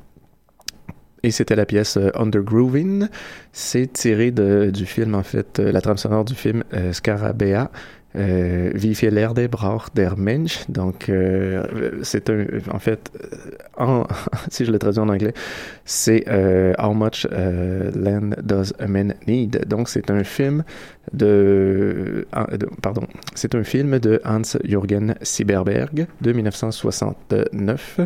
et 1.24 1.32
c'était 1.32 1.56
la 1.56 1.66
pièce 1.66 1.98
euh, 1.98 2.12
Undergrooving. 2.16 3.08
C'est 3.52 3.92
tiré 3.92 4.32
de, 4.32 4.72
du 4.74 4.86
film, 4.86 5.16
en 5.16 5.24
fait, 5.24 5.60
la 5.60 5.82
trame 5.82 5.98
sonore 5.98 6.26
du 6.26 6.36
film 6.36 6.64
Scarabea. 6.92 7.72
Euh, 8.16 8.72
Wie 8.74 8.96
viel 8.96 9.12
braucht 9.50 9.96
der 9.96 10.16
Mensch? 10.18 10.66
Donc, 10.68 11.10
euh, 11.10 11.64
c'est 12.02 12.30
un, 12.30 12.46
en 12.72 12.80
fait, 12.80 13.12
en, 13.78 14.06
si 14.50 14.66
je 14.66 14.72
le 14.72 14.80
traduis 14.80 15.00
en 15.00 15.10
anglais, 15.10 15.34
c'est 15.86 16.24
euh, 16.28 16.74
How 16.80 16.94
much 16.94 17.28
euh, 17.32 17.92
land 17.96 18.32
does 18.42 18.74
a 18.80 18.88
man 18.88 19.14
need? 19.28 19.66
Donc, 19.68 19.90
c'est 19.90 20.10
un 20.10 20.24
film 20.24 20.64
de, 21.14 22.28
de 22.58 22.68
pardon, 22.82 23.04
c'est 23.36 23.56
un 23.56 23.64
film 23.64 24.00
de 24.00 24.22
Hans-Jürgen 24.26 25.16
Sieberberg 25.22 26.08
de 26.22 26.32
1969. 26.32 28.00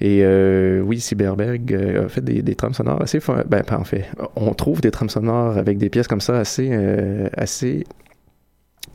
Et 0.00 0.20
euh, 0.22 0.80
oui, 0.80 1.00
Sieberberg 1.00 1.74
a 1.74 2.08
fait 2.08 2.24
des, 2.24 2.42
des 2.42 2.54
trames 2.54 2.74
sonores 2.74 3.02
assez, 3.02 3.18
ben, 3.46 3.62
en 3.70 3.84
fait, 3.84 4.06
on 4.36 4.52
trouve 4.54 4.80
des 4.80 4.90
trames 4.90 5.08
sonores 5.08 5.56
avec 5.58 5.78
des 5.78 5.90
pièces 5.90 6.08
comme 6.08 6.20
ça 6.20 6.38
assez, 6.38 6.68
euh, 6.72 7.28
assez 7.36 7.84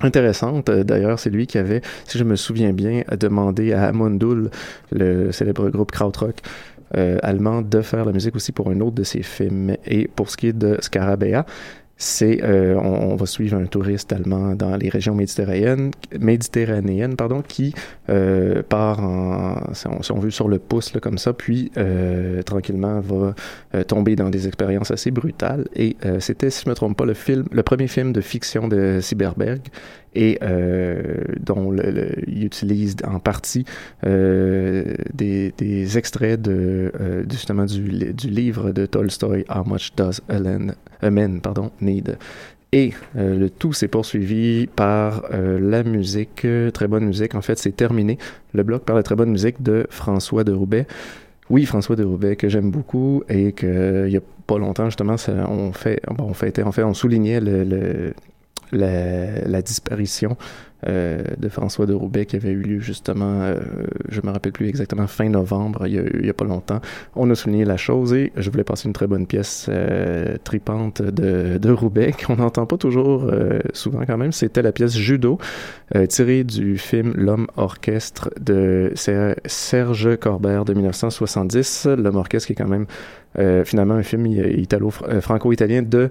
intéressante. 0.01 0.69
D'ailleurs, 0.69 1.19
c'est 1.19 1.29
lui 1.29 1.47
qui 1.47 1.58
avait, 1.58 1.81
si 2.05 2.17
je 2.17 2.23
me 2.23 2.36
souviens 2.36 2.73
bien, 2.73 3.03
demandé 3.19 3.73
à 3.73 3.86
Amundul, 3.86 4.49
le 4.91 5.31
célèbre 5.31 5.69
groupe 5.69 5.91
krautrock 5.91 6.36
euh, 6.95 7.17
allemand, 7.23 7.62
de 7.62 7.81
faire 7.81 8.05
la 8.05 8.12
musique 8.12 8.36
aussi 8.36 8.51
pour 8.51 8.69
un 8.69 8.79
autre 8.81 8.95
de 8.95 9.03
ses 9.03 9.23
films. 9.23 9.75
Et 9.86 10.08
pour 10.08 10.29
ce 10.29 10.38
qui 10.38 10.47
est 10.47 10.53
de 10.53 10.77
Scarabea, 10.81 11.45
c'est 11.97 12.43
euh, 12.43 12.75
on, 12.75 13.15
va 13.15 13.25
suivre 13.25 13.58
un 13.58 13.65
touriste 13.65 14.12
allemand 14.12 14.55
dans 14.55 14.75
les 14.75 14.89
régions 14.89 15.15
méditerranéennes, 15.15 15.91
méditerranéennes 16.19 17.15
pardon, 17.15 17.41
qui 17.41 17.73
euh, 18.10 18.62
part 18.63 18.99
en, 18.99 19.73
si 19.73 20.12
on, 20.12 20.19
veut 20.19 20.31
sur 20.31 20.49
le 20.49 20.60
pouce 20.60 20.93
là, 20.93 20.99
comme 20.99 21.17
ça, 21.17 21.31
puis 21.31 21.71
euh, 21.77 22.41
tranquillement 22.43 22.99
va 22.99 23.34
euh, 23.73 23.84
tomber 23.84 24.15
dans 24.15 24.29
des 24.29 24.47
expériences 24.47 24.91
assez 24.91 25.12
brutales. 25.12 25.65
Et 25.75 25.95
euh, 26.05 26.19
c'était, 26.19 26.49
si 26.49 26.63
je 26.65 26.69
me 26.69 26.75
trompe 26.75 26.97
pas, 26.97 27.05
le 27.05 27.13
film, 27.13 27.45
le 27.51 27.63
premier 27.63 27.88
film 27.88 28.12
de 28.12 28.21
fiction 28.21 28.67
de 28.67 28.99
Cyberberg 29.01 29.62
et 30.13 30.38
euh, 30.43 31.23
dont 31.41 31.75
il 32.27 32.45
utilise 32.45 32.95
en 33.05 33.19
partie 33.19 33.65
des, 34.03 35.53
des, 35.58 35.97
extraits 35.97 36.41
de 36.41 36.91
justement 37.29 37.65
du, 37.65 38.13
du 38.13 38.29
livre 38.29 38.71
de 38.71 38.86
Tolstoy 38.86 39.43
How 39.53 39.65
Much 39.65 39.93
Does 39.97 40.21
a, 40.29 40.39
Land, 40.39 40.67
a 41.01 41.10
Man 41.10 41.41
pardon, 41.41 41.71
Et 42.71 42.91
euh, 43.15 43.38
le 43.38 43.50
tout 43.50 43.71
s'est 43.71 43.88
poursuivi 43.88 44.67
par 44.67 45.24
euh, 45.32 45.58
la 45.62 45.84
musique, 45.84 46.43
euh, 46.43 46.71
très 46.71 46.89
bonne 46.89 47.06
musique. 47.06 47.34
En 47.36 47.41
fait, 47.41 47.58
c'est 47.58 47.71
terminé 47.71 48.17
le 48.54 48.63
bloc 48.63 48.83
par 48.83 48.98
la 48.98 49.04
très 49.04 49.15
bonne 49.15 49.31
musique 49.31 49.63
de 49.63 49.88
François 49.90 50.44
de 50.44 50.52
Roubaix. 50.52 50.86
Oui, 51.50 51.65
François 51.65 51.96
de 51.96 52.04
Roubaix 52.04 52.36
que 52.36 52.50
j'aime 52.50 52.71
beaucoup 52.71 53.23
et 53.29 53.54
que 53.54 54.08
il 54.08 54.13
y 54.13 54.17
a 54.17 54.21
pas 54.46 54.58
longtemps 54.58 54.86
justement, 54.86 55.15
on 55.48 55.71
fait, 55.71 56.02
on 56.10 56.21
en 56.21 56.33
fait, 56.33 56.60
on 56.83 56.94
soulignait 56.94 57.40
la 58.71 59.62
disparition 59.62 60.36
euh, 60.88 61.23
de 61.38 61.50
François 61.50 61.86
de 61.86 61.94
Roubaix 61.94 62.26
qui 62.26 62.36
avait 62.36 62.52
eu 62.52 62.62
lieu 62.62 62.80
justement, 62.80 63.42
euh, 63.42 63.60
je 64.10 64.21
me 64.21 64.30
rappelle 64.30 64.52
plus 64.52 64.67
exactement, 64.67 65.08
fin 65.08 65.30
novembre, 65.30 65.88
il 65.88 66.26
y, 66.26 66.30
a, 66.30 66.34
pas 66.34 66.46
longtemps. 66.46 66.80
On 67.15 67.30
a 67.32 67.36
souligné 67.36 67.65
la 67.65 67.78
chose 67.78 68.13
et 68.13 68.32
je 68.36 68.50
voulais 68.50 68.63
passer 68.63 68.88
une 68.88 68.94
très 68.94 69.08
bonne 69.08 69.26
pièce 69.26 69.67
euh, 69.69 70.38
tripante 70.44 71.02
de, 71.02 71.58
de 71.58 71.71
Roubaix 71.71 72.13
qu'on 72.26 72.36
n'entend 72.36 72.65
pas 72.65 72.78
toujours 72.78 73.23
euh, 73.23 73.60
souvent 73.73 74.06
quand 74.06 74.17
même. 74.17 74.32
C'était 74.32 74.62
la 74.62 74.71
pièce 74.71 74.96
Judo, 74.96 75.40
tirée 76.10 76.44
du 76.44 76.78
film 76.78 77.13
L'homme 77.15 77.48
orchestre 77.58 78.30
de 78.40 78.92
Serge 78.96 80.17
Corbert 80.17 80.65
de 80.65 80.73
1970. 80.73 81.88
L'homme 81.98 82.15
orchestre 82.15 82.48
qui 82.48 82.54
est 82.54 82.56
quand 82.56 82.67
même 82.67 82.86
finalement 83.65 83.96
un 83.96 84.04
film 84.04 84.26
italo 84.28 84.90
franco-italien 84.90 85.82
de 85.82 86.10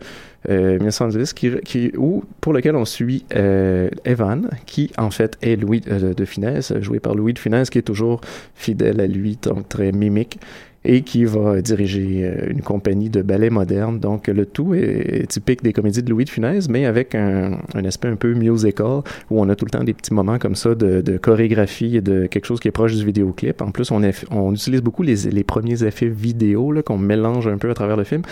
euh, 0.49 0.75
1910 0.79 1.33
qui, 1.33 1.93
où 1.97 2.23
pour 2.41 2.53
lequel 2.53 2.77
on 2.77 2.85
suit 2.85 3.25
Evan 3.31 4.49
qui 4.67 4.91
en 4.99 5.11
fait 5.11 5.37
est 5.43 5.57
Louis 5.57 5.83
euh, 5.89 6.15
de 6.15 6.25
Funès 6.25 6.73
joué 6.81 7.01
par 7.01 7.15
Louis 7.15 7.33
de 7.33 7.39
Funès 7.39 7.71
qui 7.71 7.79
est 7.79 7.83
toujours 7.83 8.21
fidèle 8.55 9.01
à 9.01 9.07
lui 9.07 9.39
donc 9.41 9.69
très 9.69 9.93
mimique 9.93 10.39
et 10.85 11.03
qui 11.03 11.25
va 11.25 11.61
diriger 11.63 12.31
une 12.49 12.61
compagnie 12.61 13.11
de 13.11 13.23
ballet 13.23 13.51
moderne. 13.51 13.99
Donc, 13.99 14.29
le 14.29 14.47
tout 14.47 14.75
est 14.75 15.27
typique 15.29 15.63
des 15.63 15.73
comédies 15.73 16.03
de 16.03 16.11
Louis 16.11 16.25
de 16.25 16.31
Funès, 16.31 16.69
mais 16.69 16.85
avec 16.85 17.15
un, 17.15 17.59
aspect 17.85 18.09
un 18.09 18.17
peu 18.17 18.35
musical, 18.35 19.01
où 19.31 19.41
on 19.41 19.49
a 19.49 19.57
tout 19.57 19.65
le 19.65 19.71
temps 19.71 19.85
des 19.85 19.95
petits 19.95 20.13
moments 20.13 20.39
comme 20.39 20.55
ça 20.55 20.75
de, 20.75 21.17
chorégraphie 21.17 21.97
et 21.97 22.01
de 22.01 22.27
quelque 22.27 22.47
chose 22.47 22.61
qui 22.61 22.69
est 22.69 22.73
proche 22.73 22.95
du 22.95 23.05
vidéoclip. 23.05 23.63
En 23.63 23.71
plus, 23.71 23.91
on, 23.91 24.53
utilise 24.53 24.83
beaucoup 24.83 25.03
les, 25.03 25.45
premiers 25.45 25.83
effets 25.85 26.09
vidéo 26.09 26.75
qu'on 26.85 26.99
mélange 26.99 27.47
un 27.47 27.59
peu 27.59 27.71
à 27.71 27.75
travers 27.75 27.97
le 27.97 28.05
film. 28.05 28.23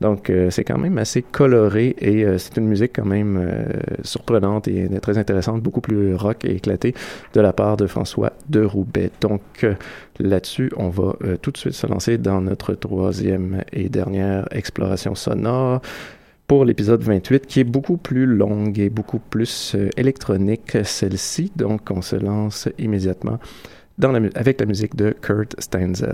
Donc, 0.00 0.30
euh, 0.30 0.50
c'est 0.50 0.64
quand 0.64 0.78
même 0.78 0.96
assez 0.98 1.22
coloré 1.22 1.94
et 1.98 2.24
euh, 2.24 2.38
c'est 2.38 2.56
une 2.56 2.66
musique 2.66 2.92
quand 2.96 3.04
même 3.04 3.38
euh, 3.38 3.64
surprenante 4.02 4.66
et 4.66 4.88
très 5.00 5.18
intéressante, 5.18 5.62
beaucoup 5.62 5.82
plus 5.82 6.14
rock 6.14 6.44
et 6.44 6.56
éclatée 6.56 6.94
de 7.34 7.40
la 7.40 7.52
part 7.52 7.76
de 7.76 7.86
François 7.86 8.32
de 8.48 8.64
Roubaix. 8.64 9.10
Donc, 9.20 9.42
là-dessus, 10.20 10.70
on 10.76 10.88
va 10.88 11.14
tout 11.42 11.50
de 11.50 11.56
suite 11.56 11.72
se 11.72 11.86
lancer 11.86 12.18
dans 12.18 12.40
notre 12.40 12.74
troisième 12.74 13.62
et 13.72 13.88
dernière 13.88 14.46
exploration 14.50 15.14
sonore 15.14 15.80
pour 16.50 16.64
l'épisode 16.64 17.00
28 17.00 17.46
qui 17.46 17.60
est 17.60 17.64
beaucoup 17.64 17.96
plus 17.96 18.26
longue 18.26 18.76
et 18.80 18.90
beaucoup 18.90 19.20
plus 19.20 19.76
euh, 19.76 19.88
électronique 19.96 20.78
celle-ci. 20.82 21.52
Donc 21.54 21.92
on 21.92 22.02
se 22.02 22.16
lance 22.16 22.68
immédiatement 22.76 23.38
avec 24.34 24.58
la 24.58 24.66
musique 24.66 24.96
de 24.96 25.12
Kurt 25.12 25.54
Stanzel. 25.60 26.12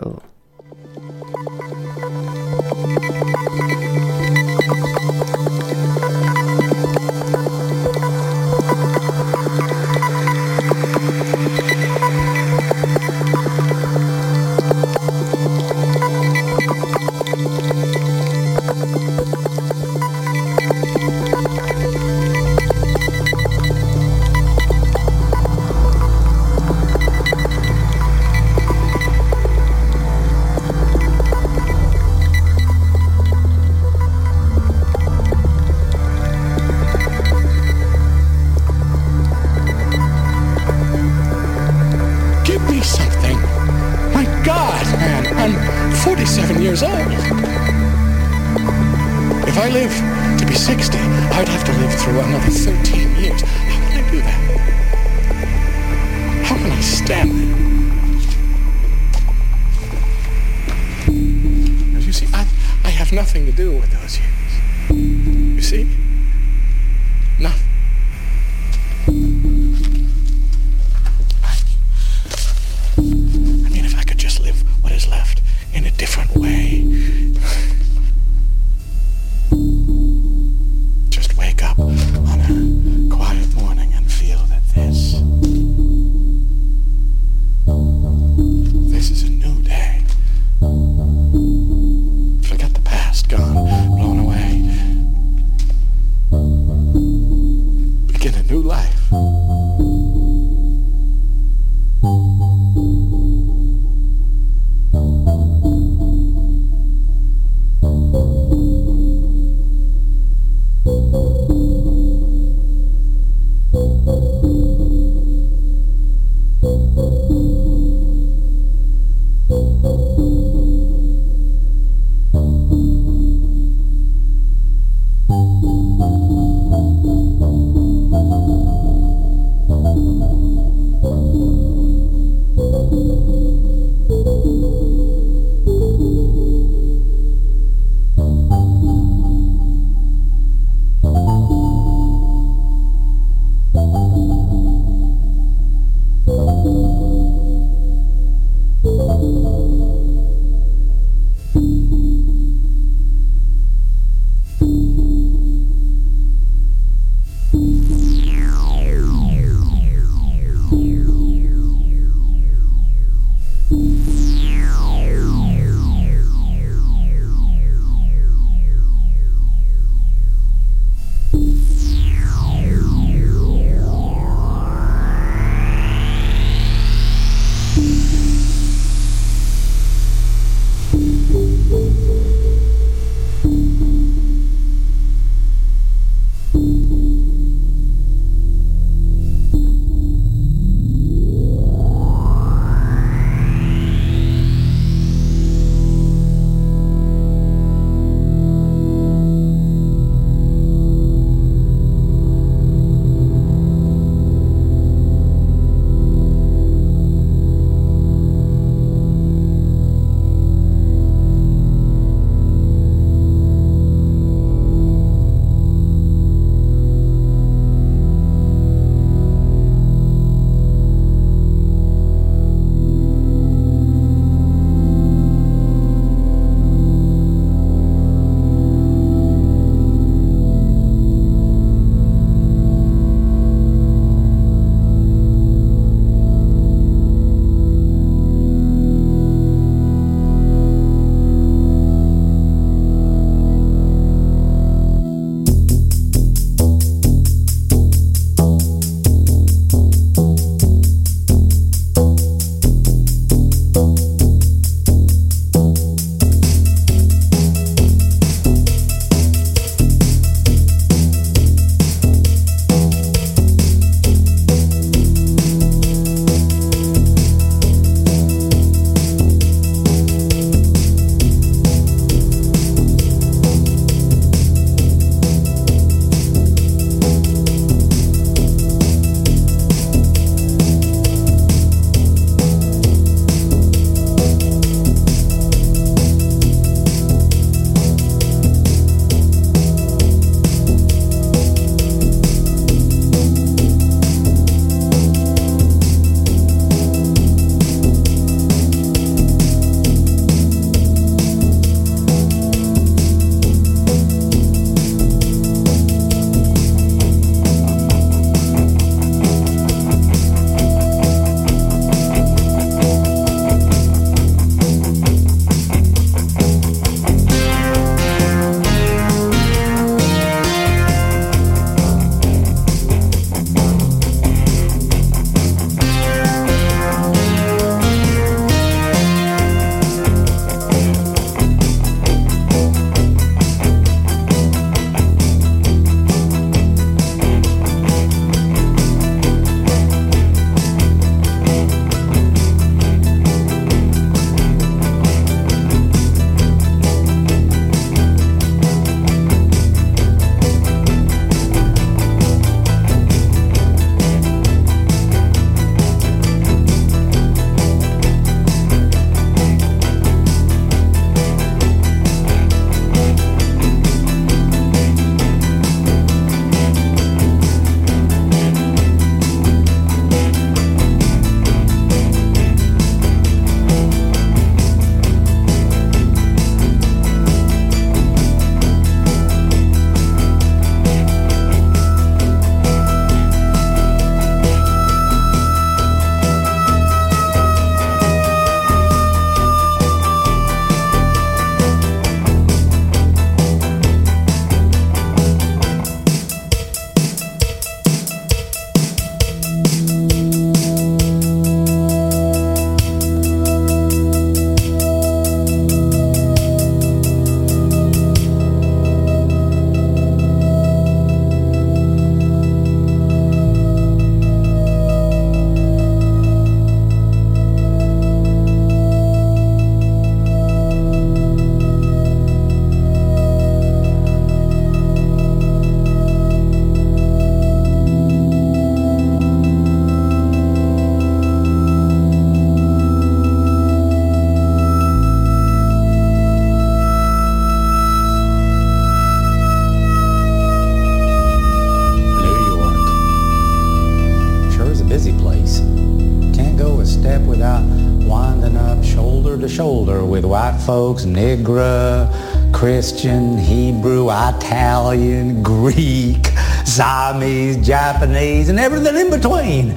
Folks, 450.66 451.04
Negro, 451.04 452.12
Christian, 452.52 453.38
Hebrew, 453.38 454.10
Italian, 454.10 455.40
Greek, 455.40 456.26
Siamese, 456.64 457.64
Japanese, 457.64 458.48
and 458.48 458.58
everything 458.58 458.96
in 458.96 459.08
between. 459.08 459.76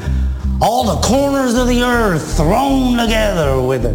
All 0.60 0.96
the 0.96 1.00
corners 1.08 1.54
of 1.54 1.68
the 1.68 1.84
earth 1.84 2.36
thrown 2.36 2.98
together 2.98 3.62
with 3.62 3.86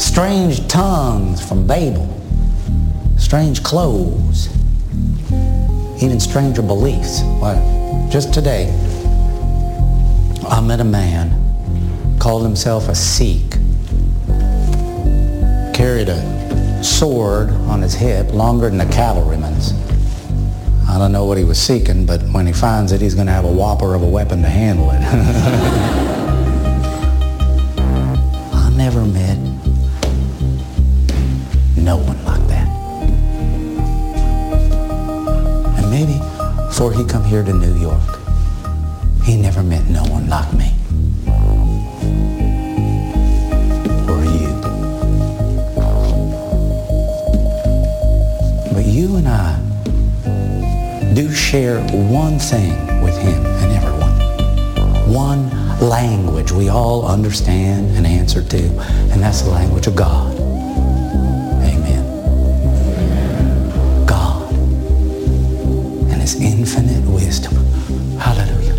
strange 0.00 0.64
tongues 0.68 1.44
from 1.44 1.66
Babel, 1.66 2.08
strange 3.18 3.64
clothes, 3.64 4.48
even 6.00 6.20
stranger 6.20 6.62
beliefs. 6.62 7.20
Why, 7.40 7.56
just 8.12 8.32
today, 8.32 8.70
I 10.48 10.60
met 10.60 10.78
a 10.78 10.84
man, 10.84 12.16
called 12.20 12.44
himself 12.44 12.88
a 12.88 12.94
Sikh, 12.94 13.56
carried 15.78 16.08
a 16.08 16.82
sword 16.82 17.50
on 17.70 17.80
his 17.80 17.94
hip 17.94 18.32
longer 18.32 18.68
than 18.68 18.80
a 18.80 18.92
cavalryman's. 18.92 19.72
I 20.88 20.98
don't 20.98 21.12
know 21.12 21.24
what 21.24 21.38
he 21.38 21.44
was 21.44 21.56
seeking, 21.56 22.04
but 22.04 22.20
when 22.32 22.48
he 22.48 22.52
finds 22.52 22.90
it, 22.90 23.00
he's 23.00 23.14
going 23.14 23.28
to 23.28 23.32
have 23.32 23.44
a 23.44 23.52
whopper 23.52 23.94
of 23.94 24.02
a 24.02 24.08
weapon 24.08 24.42
to 24.42 24.48
handle 24.48 24.90
it. 24.90 24.98
I 28.52 28.70
never 28.76 29.04
met 29.04 29.38
no 31.76 31.96
one 31.96 32.24
like 32.24 32.44
that. 32.48 32.66
And 35.78 35.88
maybe 35.92 36.18
before 36.66 36.92
he 36.92 37.04
come 37.04 37.22
here 37.22 37.44
to 37.44 37.52
New 37.52 37.80
York, 37.80 38.18
he 39.22 39.40
never 39.40 39.62
met 39.62 39.86
no 39.86 40.02
one 40.06 40.28
like 40.28 40.52
me. 40.54 40.77
Do 51.18 51.32
share 51.32 51.80
one 51.90 52.38
thing 52.38 53.02
with 53.02 53.18
him 53.18 53.44
and 53.44 53.72
everyone. 53.72 55.12
One 55.12 55.50
language 55.80 56.52
we 56.52 56.68
all 56.68 57.08
understand 57.08 57.96
and 57.96 58.06
answer 58.06 58.40
to, 58.40 58.62
and 59.10 59.20
that's 59.20 59.42
the 59.42 59.50
language 59.50 59.88
of 59.88 59.96
God. 59.96 60.32
Amen. 61.72 62.04
God 64.06 64.48
and 66.12 66.22
his 66.22 66.40
infinite 66.40 67.04
wisdom. 67.10 67.56
Hallelujah. 68.20 68.76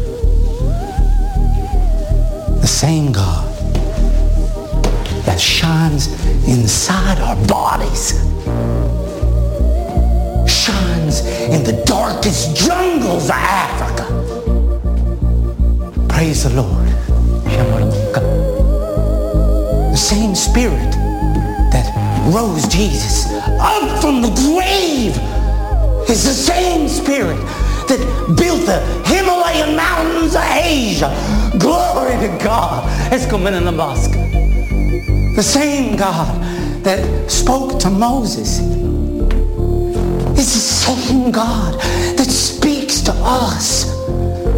The 2.62 2.68
same 2.68 3.12
God 3.12 3.54
that 5.26 5.42
shines 5.42 6.08
inside 6.48 7.20
our 7.20 7.36
bodies 7.48 7.59
Africa. 13.34 14.06
Praise 16.08 16.44
the 16.44 16.62
Lord. 16.62 16.88
The 19.92 19.98
same 19.98 20.36
spirit 20.36 20.92
that 21.72 21.92
rose 22.34 22.68
Jesus 22.68 23.28
up 23.60 24.02
from 24.02 24.22
the 24.22 24.30
grave 24.30 25.18
is 26.10 26.24
the 26.24 26.34
same 26.34 26.88
spirit 26.88 27.40
that 27.88 28.00
built 28.38 28.66
the 28.66 28.80
Himalayan 29.06 29.76
mountains 29.76 30.36
of 30.36 30.44
Asia. 30.44 31.10
Glory 31.60 32.18
to 32.20 32.38
God. 32.44 32.88
Como 33.30 33.48
en 33.48 33.66
la 33.66 33.72
mosque. 33.72 34.14
The 35.36 35.44
same 35.44 35.96
God 35.98 36.84
that 36.84 37.30
spoke 37.30 37.80
to 37.80 37.90
Moses 37.90 38.60
is 40.56 40.56
the 40.56 40.96
same 40.96 41.32
God 41.32 41.74
that 42.18 42.26
speaks 42.26 43.02
to 43.02 43.12
us 43.18 43.90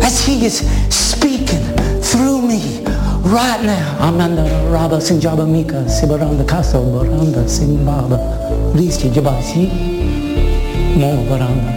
as 0.01 0.25
he 0.25 0.45
is 0.45 0.59
speaking 0.93 1.63
through 2.01 2.41
me 2.41 2.83
right 3.23 3.61
now. 3.63 3.97
Amanda 4.07 4.43
Rabba 4.71 4.97
Sinjaba 4.97 5.45
Mika 5.49 5.85
Sibaranda 5.89 6.47
Kaso 6.47 6.83
Baranda 6.85 7.43
Simbaba 7.45 8.17
Riski 8.73 9.09
Jabasi 9.11 9.67
Mo 10.97 11.25
Baranda. 11.27 11.71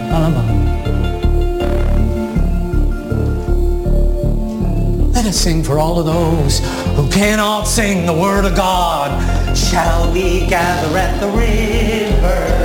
Let 5.13 5.25
us 5.25 5.37
sing 5.37 5.63
for 5.63 5.77
all 5.79 5.99
of 5.99 6.05
those 6.05 6.59
who 6.95 7.09
cannot 7.09 7.63
sing 7.63 8.05
the 8.05 8.13
word 8.13 8.45
of 8.45 8.55
God. 8.55 9.09
Shall 9.57 10.11
we 10.13 10.45
gather 10.47 10.97
at 10.97 11.19
the 11.19 11.27
river 11.27 12.64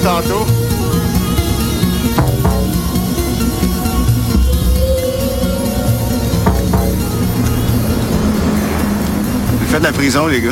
de 0.00 0.04
tantôt. 0.04 0.46
J'ai 9.60 9.66
fait 9.66 9.78
de 9.78 9.84
la 9.84 9.92
prison, 9.92 10.26
les 10.26 10.40
gars. 10.40 10.50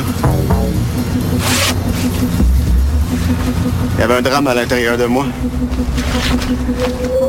Il 3.95 3.99
y 3.99 4.03
avait 4.03 4.15
un 4.15 4.21
drame 4.21 4.47
à 4.47 4.53
l'intérieur 4.53 4.97
de 4.97 5.05
moi. 5.05 5.25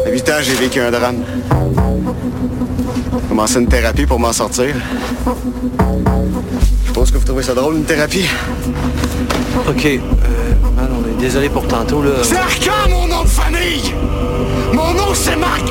À 0.07 0.11
8 0.11 0.29
ans, 0.29 0.33
j'ai 0.43 0.55
vécu 0.55 0.81
un 0.81 0.91
drame. 0.91 1.23
J'ai 3.13 3.29
commencé 3.29 3.59
une 3.59 3.67
thérapie 3.67 4.07
pour 4.07 4.19
m'en 4.19 4.33
sortir. 4.33 4.75
Je 6.87 6.93
pense 6.93 7.11
que 7.11 7.19
vous 7.19 7.25
trouvez 7.25 7.43
ça 7.43 7.55
drôle, 7.55 7.77
une 7.77 7.85
thérapie? 7.85 8.27
OK. 9.69 10.01
Désolé 11.21 11.49
pour 11.51 11.67
tantôt, 11.69 12.03
là. 12.03 12.23
C'est 12.23 12.37
Arca, 12.37 12.89
mon 12.89 13.07
nom 13.07 13.23
de 13.23 13.29
famille! 13.29 13.95
Mon 14.73 14.95
nom, 14.95 15.13
c'est 15.15 15.37
Marc 15.37 15.63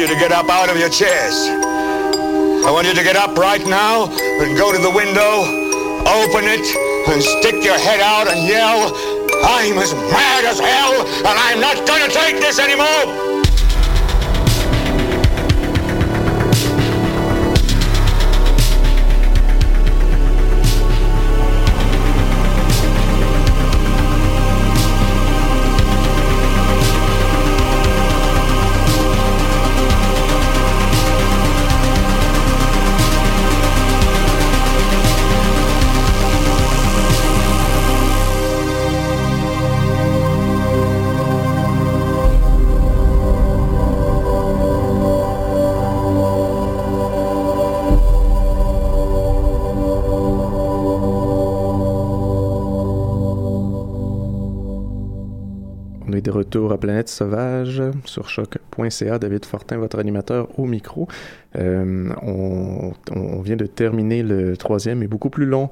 you 0.00 0.06
to 0.06 0.14
get 0.14 0.32
up 0.32 0.48
out 0.48 0.70
of 0.70 0.78
your 0.78 0.88
chairs. 0.88 1.34
I 2.64 2.70
want 2.72 2.86
you 2.86 2.94
to 2.94 3.02
get 3.02 3.16
up 3.16 3.36
right 3.36 3.60
now 3.66 4.08
and 4.08 4.56
go 4.56 4.72
to 4.72 4.78
the 4.80 4.90
window, 4.90 5.44
open 6.08 6.48
it, 6.48 6.64
and 7.06 7.22
stick 7.22 7.62
your 7.62 7.76
head 7.76 8.00
out 8.00 8.26
and 8.26 8.48
yell, 8.48 8.96
I'm 9.44 9.76
as 9.76 9.92
mad 9.92 10.44
as 10.46 10.58
hell, 10.58 11.04
and 11.04 11.36
I'm 11.38 11.60
not 11.60 11.86
gonna 11.86 12.08
take 12.08 12.40
this 12.40 12.58
anymore! 12.58 13.29
Planète 56.80 57.08
Sauvage 57.08 57.82
sur 58.04 58.28
choc.ca. 58.28 59.18
David 59.18 59.44
Fortin, 59.44 59.78
votre 59.78 59.98
animateur 59.98 60.58
au 60.58 60.66
micro. 60.66 61.06
Euh, 61.56 62.10
on, 62.22 62.92
vient 63.42 63.56
de 63.56 63.66
terminer 63.66 64.22
le 64.22 64.56
troisième 64.56 65.02
et 65.02 65.06
beaucoup 65.06 65.30
plus 65.30 65.46
long 65.46 65.70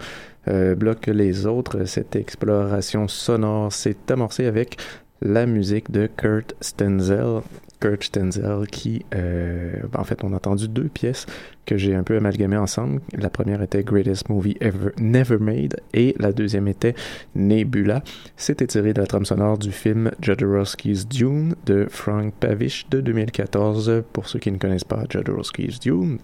euh, 0.49 0.75
bloc 0.75 1.01
que 1.01 1.11
les 1.11 1.47
autres. 1.47 1.85
Cette 1.85 2.17
exploration 2.17 3.09
sonore 3.09 3.73
s'est 3.73 3.97
amorcée 4.11 4.47
avec 4.47 4.77
la 5.21 5.47
musique 5.47 5.91
de 5.91 6.07
Kurt 6.07 6.55
Stenzel. 6.61 7.43
Kurt 7.81 8.05
Stenzel 8.05 8.67
qui, 8.71 9.05
euh, 9.15 9.75
en 9.97 10.05
fait, 10.05 10.25
on 10.25 10.33
a 10.33 10.37
entendu 10.37 10.69
deux 10.69 10.89
pièces 10.89 11.27
que 11.67 11.77
j'ai 11.77 11.95
un 11.95 12.03
peu 12.03 12.17
amalgamées 12.17 12.57
ensemble. 12.57 13.01
La 13.17 13.31
première 13.31 13.63
était 13.63 13.83
Greatest 13.83 14.29
Movie 14.29 14.57
Ever 14.61 14.91
Never 14.99 15.39
Made 15.39 15.81
et 15.93 16.15
la 16.19 16.33
deuxième 16.33 16.69
était 16.69 16.95
Nebula. 17.35 18.03
C'était 18.37 18.67
tiré 18.67 18.93
de 18.93 19.01
la 19.01 19.07
trame 19.07 19.27
sonore 19.27 19.59
du 19.59 19.73
film 19.73 20.11
Jodorowsky's 20.21 21.07
Dune 21.07 21.55
de 21.67 21.87
Frank 21.89 22.33
Pavish 22.41 22.89
de 22.89 23.01
2014. 23.01 24.03
Pour 24.13 24.29
ceux 24.29 24.39
qui 24.39 24.51
ne 24.51 24.59
connaissent 24.59 24.85
pas 24.85 25.05
Jodorowsky's 25.09 25.81
Dune, 25.81 26.19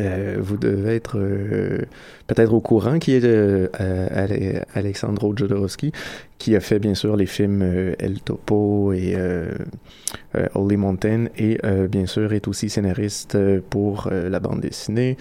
Euh, 0.00 0.36
vous 0.38 0.56
devez 0.56 0.94
être 0.94 1.18
euh, 1.18 1.78
peut-être 2.26 2.52
au 2.52 2.60
courant 2.60 2.98
qui 2.98 3.14
est 3.14 3.24
euh, 3.24 3.68
Ale- 3.74 4.64
Alexandro 4.74 5.36
Jodorowsky, 5.36 5.92
qui 6.38 6.54
a 6.54 6.60
fait 6.60 6.78
bien 6.78 6.94
sûr 6.94 7.16
les 7.16 7.26
films 7.26 7.62
euh, 7.62 7.94
El 7.98 8.20
Topo 8.20 8.92
et 8.92 9.14
euh, 9.16 9.50
euh, 10.36 10.46
Holy 10.54 10.76
Mountain, 10.76 11.26
et 11.36 11.58
euh, 11.64 11.88
bien 11.88 12.06
sûr 12.06 12.32
est 12.32 12.46
aussi 12.46 12.68
scénariste 12.68 13.34
euh, 13.34 13.60
pour 13.68 14.08
euh, 14.12 14.28
la 14.28 14.40
bande 14.40 14.60
dessinée. 14.60 15.16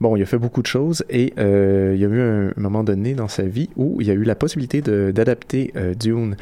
Bon, 0.00 0.16
il 0.16 0.22
a 0.22 0.26
fait 0.26 0.38
beaucoup 0.38 0.62
de 0.62 0.66
choses 0.66 1.04
et 1.10 1.32
euh, 1.38 1.92
il 1.94 2.00
y 2.00 2.04
a 2.04 2.08
eu 2.08 2.20
un 2.20 2.52
moment 2.56 2.82
donné 2.82 3.14
dans 3.14 3.28
sa 3.28 3.44
vie 3.44 3.70
où 3.76 4.00
il 4.00 4.06
y 4.08 4.10
a 4.10 4.14
eu 4.14 4.24
la 4.24 4.34
possibilité 4.34 4.80
d'adapter 4.80 5.72
euh, 5.76 5.94
Dune, 5.94 6.36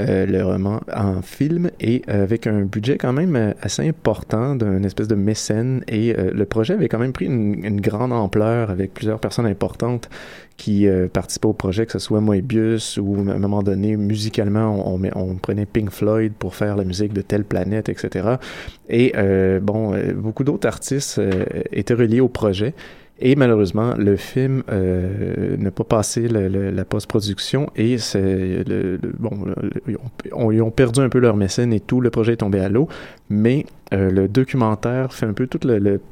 euh, 0.00 0.26
le 0.26 0.44
roman, 0.44 0.80
en 0.92 1.22
film 1.22 1.70
et 1.78 2.02
euh, 2.08 2.24
avec 2.24 2.48
un 2.48 2.62
budget 2.62 2.98
quand 2.98 3.12
même 3.12 3.36
euh, 3.36 3.52
assez 3.62 3.86
important 3.86 4.56
d'un 4.56 4.82
espèce 4.82 5.06
de 5.06 5.14
mécène 5.14 5.84
et 5.86 6.12
le 6.12 6.44
projet 6.46 6.74
avait 6.74 6.88
quand 6.88 6.98
même 6.98 7.12
pris 7.12 7.26
une, 7.26 7.64
une 7.64 7.80
grande 7.80 8.12
ampleur 8.12 8.70
avec 8.70 8.92
plusieurs 8.92 9.20
personnes 9.20 9.46
importantes 9.46 10.08
qui 10.56 10.88
euh, 10.88 11.06
participaient 11.06 11.46
au 11.46 11.52
projet, 11.52 11.86
que 11.86 11.92
ce 11.92 11.98
soit 11.98 12.20
Moebius 12.20 12.98
ou 13.00 13.24
à 13.28 13.34
un 13.34 13.38
moment 13.38 13.62
donné, 13.62 13.96
musicalement, 13.96 14.94
on, 14.94 15.00
on, 15.00 15.10
on 15.14 15.34
prenait 15.36 15.66
Pink 15.66 15.90
Floyd 15.90 16.32
pour 16.38 16.54
faire 16.54 16.76
la 16.76 16.84
musique 16.84 17.12
de 17.12 17.22
telle 17.22 17.44
planète, 17.44 17.88
etc. 17.88 18.36
Et 18.88 19.12
euh, 19.16 19.60
bon, 19.60 19.94
beaucoup 20.16 20.44
d'autres 20.44 20.66
artistes 20.66 21.20
étaient 21.72 21.94
reliés 21.94 22.20
au 22.20 22.28
projet. 22.28 22.74
Et 23.26 23.36
malheureusement, 23.36 23.94
le 23.96 24.16
film 24.16 24.62
euh, 24.70 25.56
n'a 25.56 25.70
pas 25.70 25.84
passé 25.84 26.28
la 26.28 26.84
post-production 26.84 27.70
et 27.74 27.96
bon, 29.18 29.30
ils, 29.88 29.96
ont, 30.34 30.66
ont 30.66 30.70
perdu 30.70 31.00
un 31.00 31.08
peu 31.08 31.20
leur 31.20 31.34
mécène 31.34 31.72
et 31.72 31.80
tout 31.80 32.02
le 32.02 32.10
projet 32.10 32.34
est 32.34 32.36
tombé 32.36 32.60
à 32.60 32.68
l'eau. 32.68 32.86
Mais 33.30 33.64
euh, 33.94 34.10
le 34.10 34.28
documentaire 34.28 35.14
fait 35.14 35.24
un 35.24 35.32
peu 35.32 35.46
tout 35.46 35.66
le, 35.66 36.02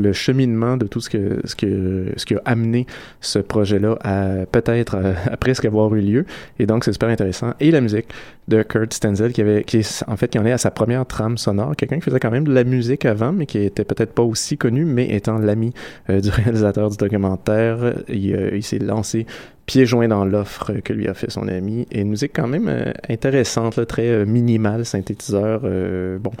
le, 0.00 0.12
cheminement 0.12 0.76
de 0.76 0.86
tout 0.86 1.00
ce 1.00 1.10
que 1.10 1.40
ce 1.44 1.54
que 1.54 2.12
ce 2.16 2.26
qui 2.26 2.34
a 2.34 2.42
amené 2.44 2.86
ce 3.20 3.38
projet-là 3.38 3.98
à 4.02 4.46
peut-être 4.50 4.96
à, 4.96 5.14
à 5.32 5.36
presque 5.36 5.64
avoir 5.64 5.94
eu 5.94 6.00
lieu. 6.00 6.26
Et 6.58 6.66
donc 6.66 6.84
c'est 6.84 6.92
super 6.92 7.08
intéressant. 7.08 7.54
Et 7.60 7.70
la 7.70 7.80
musique 7.80 8.06
de 8.48 8.62
Kurt 8.62 8.92
Stenzel 8.92 9.32
qui 9.32 9.40
avait 9.40 9.64
qui 9.64 9.86
en 10.06 10.16
fait 10.16 10.28
qui 10.28 10.38
en 10.38 10.46
est 10.46 10.52
à 10.52 10.58
sa 10.58 10.70
première 10.70 11.06
trame 11.06 11.38
sonore, 11.38 11.76
quelqu'un 11.76 11.96
qui 11.96 12.02
faisait 12.02 12.20
quand 12.20 12.30
même 12.30 12.44
de 12.44 12.52
la 12.52 12.64
musique 12.64 13.04
avant, 13.04 13.32
mais 13.32 13.46
qui 13.46 13.58
était 13.58 13.84
peut-être 13.84 14.12
pas 14.12 14.22
aussi 14.22 14.58
connu, 14.58 14.84
mais 14.84 15.08
étant 15.14 15.38
l'ami 15.38 15.72
euh, 16.08 16.20
du 16.20 16.30
réalisateur 16.30 16.90
du 16.90 16.96
documentaire, 16.96 17.94
il, 18.08 18.34
euh, 18.34 18.50
il 18.56 18.62
s'est 18.62 18.78
lancé 18.78 19.26
pieds 19.70 19.86
joints 19.86 20.08
dans 20.08 20.24
l'offre 20.24 20.72
que 20.82 20.92
lui 20.92 21.06
a 21.06 21.14
fait 21.14 21.30
son 21.30 21.46
ami. 21.46 21.86
Et 21.92 22.00
une 22.00 22.08
musique 22.08 22.32
quand 22.34 22.48
même 22.48 22.66
euh, 22.68 22.92
intéressante, 23.08 23.86
très 23.86 24.08
euh, 24.08 24.26
minimale, 24.26 24.84
synthétiseur. 24.84 25.60
euh, 25.62 26.18
bon. 26.18 26.32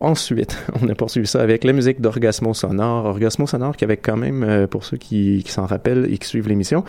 Ensuite, 0.00 0.56
on 0.80 0.88
a 0.88 0.94
poursuivi 0.94 1.26
ça 1.26 1.40
avec 1.40 1.64
la 1.64 1.72
musique 1.72 2.00
d'Orgasmo 2.00 2.54
Sonore. 2.54 3.06
Orgasmo 3.06 3.46
Sonore 3.46 3.76
qui 3.76 3.84
avait 3.84 3.96
quand 3.96 4.16
même, 4.16 4.44
euh, 4.44 4.66
pour 4.66 4.84
ceux 4.84 4.96
qui, 4.96 5.42
qui 5.44 5.50
s'en 5.50 5.66
rappellent 5.66 6.06
et 6.10 6.18
qui 6.18 6.28
suivent 6.28 6.48
l'émission, 6.48 6.84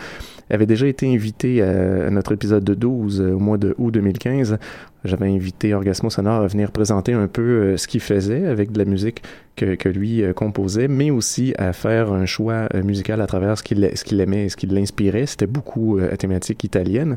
avait 0.48 0.66
déjà 0.66 0.86
été 0.86 1.12
invité 1.12 1.62
à, 1.62 2.10
notre 2.10 2.32
épisode 2.32 2.62
de 2.62 2.74
12 2.74 3.20
euh, 3.20 3.32
au 3.32 3.38
mois 3.38 3.58
de 3.58 3.74
août 3.78 3.90
2015. 3.90 4.58
J'avais 5.04 5.28
invité 5.28 5.72
Orgasmo 5.72 6.10
Sonore 6.10 6.42
à 6.42 6.46
venir 6.46 6.72
présenter 6.72 7.14
un 7.14 7.26
peu 7.26 7.42
euh, 7.42 7.76
ce 7.78 7.86
qu'il 7.88 8.00
faisait 8.00 8.46
avec 8.46 8.70
de 8.70 8.78
la 8.78 8.84
musique 8.84 9.22
que, 9.56 9.74
que 9.74 9.88
lui 9.88 10.22
euh, 10.22 10.34
composait, 10.34 10.88
mais 10.88 11.10
aussi 11.10 11.54
à 11.56 11.72
faire 11.72 12.12
un 12.12 12.26
choix 12.26 12.68
euh, 12.74 12.82
musical 12.82 13.22
à 13.22 13.26
travers 13.26 13.56
ce 13.56 13.62
qu'il 13.62 14.20
aimait 14.20 14.44
et 14.44 14.48
ce 14.50 14.56
qui 14.56 14.66
l'inspirait. 14.66 15.24
C'était 15.24 15.46
beaucoup 15.46 15.98
à 15.98 16.16
thématique 16.18 16.64
italienne. 16.64 17.16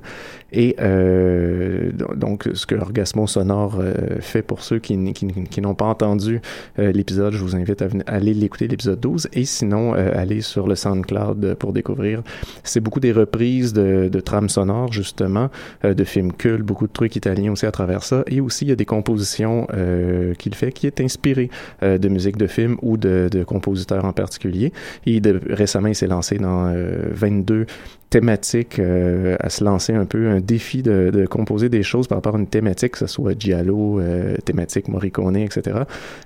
Et 0.54 0.76
do- 0.78 2.16
donc, 2.16 2.50
ce 2.54 2.66
que 2.66 2.76
Orgasmo 2.76 3.28
Sonore 3.28 3.82
fait 4.20 4.42
pour 4.44 4.62
ceux 4.62 4.80
qui, 4.80 4.98
qui, 5.14 5.62
n'ont 5.62 5.74
pas 5.76 5.86
entendu 5.86 6.42
l'épisode, 6.78 7.34
je 7.34 7.40
vous 7.40 7.56
invite 7.56 7.82
à 7.82 7.88
aller 8.06 8.34
l'écouter, 8.34 8.68
l'épisode 8.68 9.00
12. 9.00 9.30
Et 9.34 9.46
sinon, 9.46 9.94
aller 9.94 10.42
sur 10.42 10.68
le 10.68 10.76
SoundCloud 10.76 11.56
pour 11.56 11.74
découvrir. 11.74 12.22
C'est 12.64 12.82
beaucoup 12.82 13.00
des 13.00 13.12
reprises 13.12 13.74
de, 13.74 14.20
trames 14.20 14.50
sonores, 14.50 14.94
justement, 14.94 15.50
de 15.84 16.04
films 16.04 16.34
cultes, 16.34 16.62
beaucoup 16.62 16.88
de 16.88 16.94
trucs 16.94 17.16
italiens 17.16 17.52
aussi 17.52 17.66
travers 17.74 18.04
ça. 18.04 18.24
Et 18.28 18.40
aussi, 18.40 18.64
il 18.64 18.70
y 18.70 18.72
a 18.72 18.78
des 18.78 18.86
compositions 18.86 19.68
euh, 19.74 20.34
qu'il 20.36 20.56
fait 20.56 20.72
qui 20.72 20.88
est 20.88 21.02
inspiré 21.02 21.50
euh, 21.84 21.98
de 21.98 22.08
musique 22.08 22.38
de 22.38 22.48
film 22.48 22.78
ou 22.82 22.96
de, 22.96 23.44
compositeurs 23.46 24.06
en 24.06 24.14
particulier. 24.14 24.72
Et 25.06 25.22
récemment, 25.50 25.90
il 25.90 25.96
s'est 25.96 26.08
lancé 26.08 26.38
dans 26.38 26.68
euh, 26.68 27.10
22 27.12 27.66
thématiques 28.14 28.78
euh, 28.78 29.36
à 29.40 29.50
se 29.50 29.64
lancer 29.64 29.92
un 29.92 30.06
peu 30.06 30.28
un 30.30 30.40
défi 30.40 30.84
de, 30.84 31.26
composer 31.28 31.68
des 31.68 31.82
choses 31.82 32.08
par 32.08 32.20
rapport 32.20 32.36
à 32.36 32.38
une 32.38 32.46
thématique, 32.46 32.92
que 32.92 33.00
ce 33.00 33.08
soit 33.08 33.34
Giallo, 33.38 34.00
euh, 34.00 34.36
thématique 34.46 34.88
Morricone, 34.88 35.36
etc. 35.38 35.80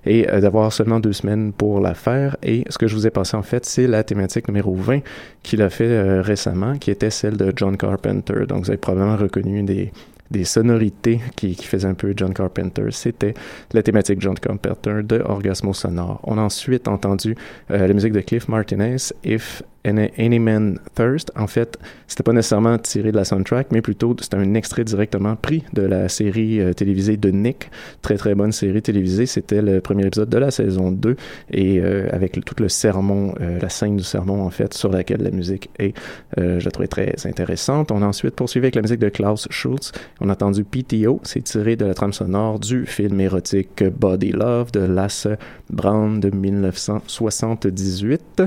Et 0.05 0.29
euh, 0.29 0.41
d'avoir 0.41 0.73
seulement 0.73 0.99
deux 0.99 1.13
semaines 1.13 1.53
pour 1.53 1.79
la 1.79 1.93
faire. 1.93 2.35
Et 2.43 2.65
ce 2.69 2.77
que 2.77 2.87
je 2.87 2.93
vous 2.93 3.07
ai 3.07 3.09
passé 3.09 3.37
en 3.37 3.41
fait, 3.41 3.65
c'est 3.65 3.87
la 3.87 4.03
thématique 4.03 4.49
numéro 4.49 4.75
20 4.75 4.99
qu'il 5.43 5.61
a 5.61 5.69
fait 5.69 5.85
euh, 5.85 6.21
récemment, 6.21 6.77
qui 6.77 6.91
était 6.91 7.09
celle 7.09 7.37
de 7.37 7.53
John 7.55 7.77
Carpenter. 7.77 8.45
Donc 8.49 8.65
vous 8.65 8.69
avez 8.69 8.77
probablement 8.77 9.15
reconnu 9.15 9.63
des 9.63 9.93
des 10.31 10.43
sonorités 10.43 11.19
qui, 11.35 11.55
qui 11.55 11.65
faisaient 11.65 11.87
un 11.87 11.93
peu 11.93 12.13
John 12.15 12.33
Carpenter. 12.33 12.85
C'était 12.91 13.33
la 13.73 13.83
thématique 13.83 14.21
John 14.21 14.37
Carpenter 14.37 15.01
de 15.03 15.21
Orgasmo 15.25 15.73
Sonore. 15.73 16.19
On 16.23 16.37
a 16.37 16.41
ensuite 16.41 16.87
entendu 16.87 17.35
euh, 17.71 17.87
la 17.87 17.93
musique 17.93 18.13
de 18.13 18.21
Cliff 18.21 18.47
Martinez, 18.47 18.97
If 19.23 19.63
Any, 19.85 20.39
Man 20.39 20.79
Thirst. 20.95 21.31
En 21.35 21.47
fait, 21.47 21.77
c'était 22.07 22.23
pas 22.23 22.33
nécessairement 22.33 22.77
tiré 22.77 23.11
de 23.11 23.17
la 23.17 23.25
soundtrack, 23.25 23.67
mais 23.71 23.81
plutôt 23.81 24.15
c'était 24.19 24.37
un 24.37 24.53
extrait 24.53 24.83
directement 24.83 25.35
pris 25.35 25.63
de 25.73 25.83
la 25.83 26.09
série 26.09 26.59
euh, 26.59 26.73
télévisée 26.73 27.17
de 27.17 27.29
Nick. 27.29 27.69
Très 28.01 28.17
très 28.17 28.35
bonne 28.35 28.51
série 28.51 28.81
télévisée. 28.81 29.25
C'était 29.25 29.61
le 29.61 29.81
premier 29.81 30.05
épisode 30.05 30.29
de 30.29 30.37
la 30.37 30.51
saison 30.51 30.91
2 30.91 31.15
et 31.51 31.79
euh, 31.79 32.07
avec 32.11 32.43
tout 32.43 32.55
le 32.59 32.69
sermon, 32.69 33.33
euh, 33.41 33.59
la 33.59 33.69
scène 33.69 33.97
du 33.97 34.03
sermon 34.03 34.41
en 34.41 34.49
fait, 34.49 34.73
sur 34.73 34.91
laquelle 34.91 35.21
la 35.21 35.31
musique 35.31 35.69
est, 35.79 35.95
euh, 36.37 36.59
je 36.59 36.65
la 36.65 36.71
trouvais 36.71 36.87
très 36.87 37.13
intéressante. 37.25 37.91
On 37.91 38.01
a 38.01 38.05
ensuite 38.05 38.35
poursuivi 38.35 38.65
avec 38.65 38.75
la 38.75 38.81
musique 38.81 38.99
de 38.99 39.09
Klaus 39.09 39.47
Schultz. 39.49 39.91
On 40.21 40.29
a 40.29 40.33
entendu 40.33 40.63
PTO, 40.63 41.19
c'est 41.23 41.43
tiré 41.43 41.75
de 41.75 41.85
la 41.85 41.93
trame 41.93 42.13
sonore 42.13 42.59
du 42.59 42.85
film 42.85 43.19
érotique 43.19 43.83
Body 43.83 44.31
Love 44.31 44.71
de 44.71 44.81
Lasse 44.81 45.27
Brown 45.69 46.19
de 46.19 46.29
1978. 46.29 48.43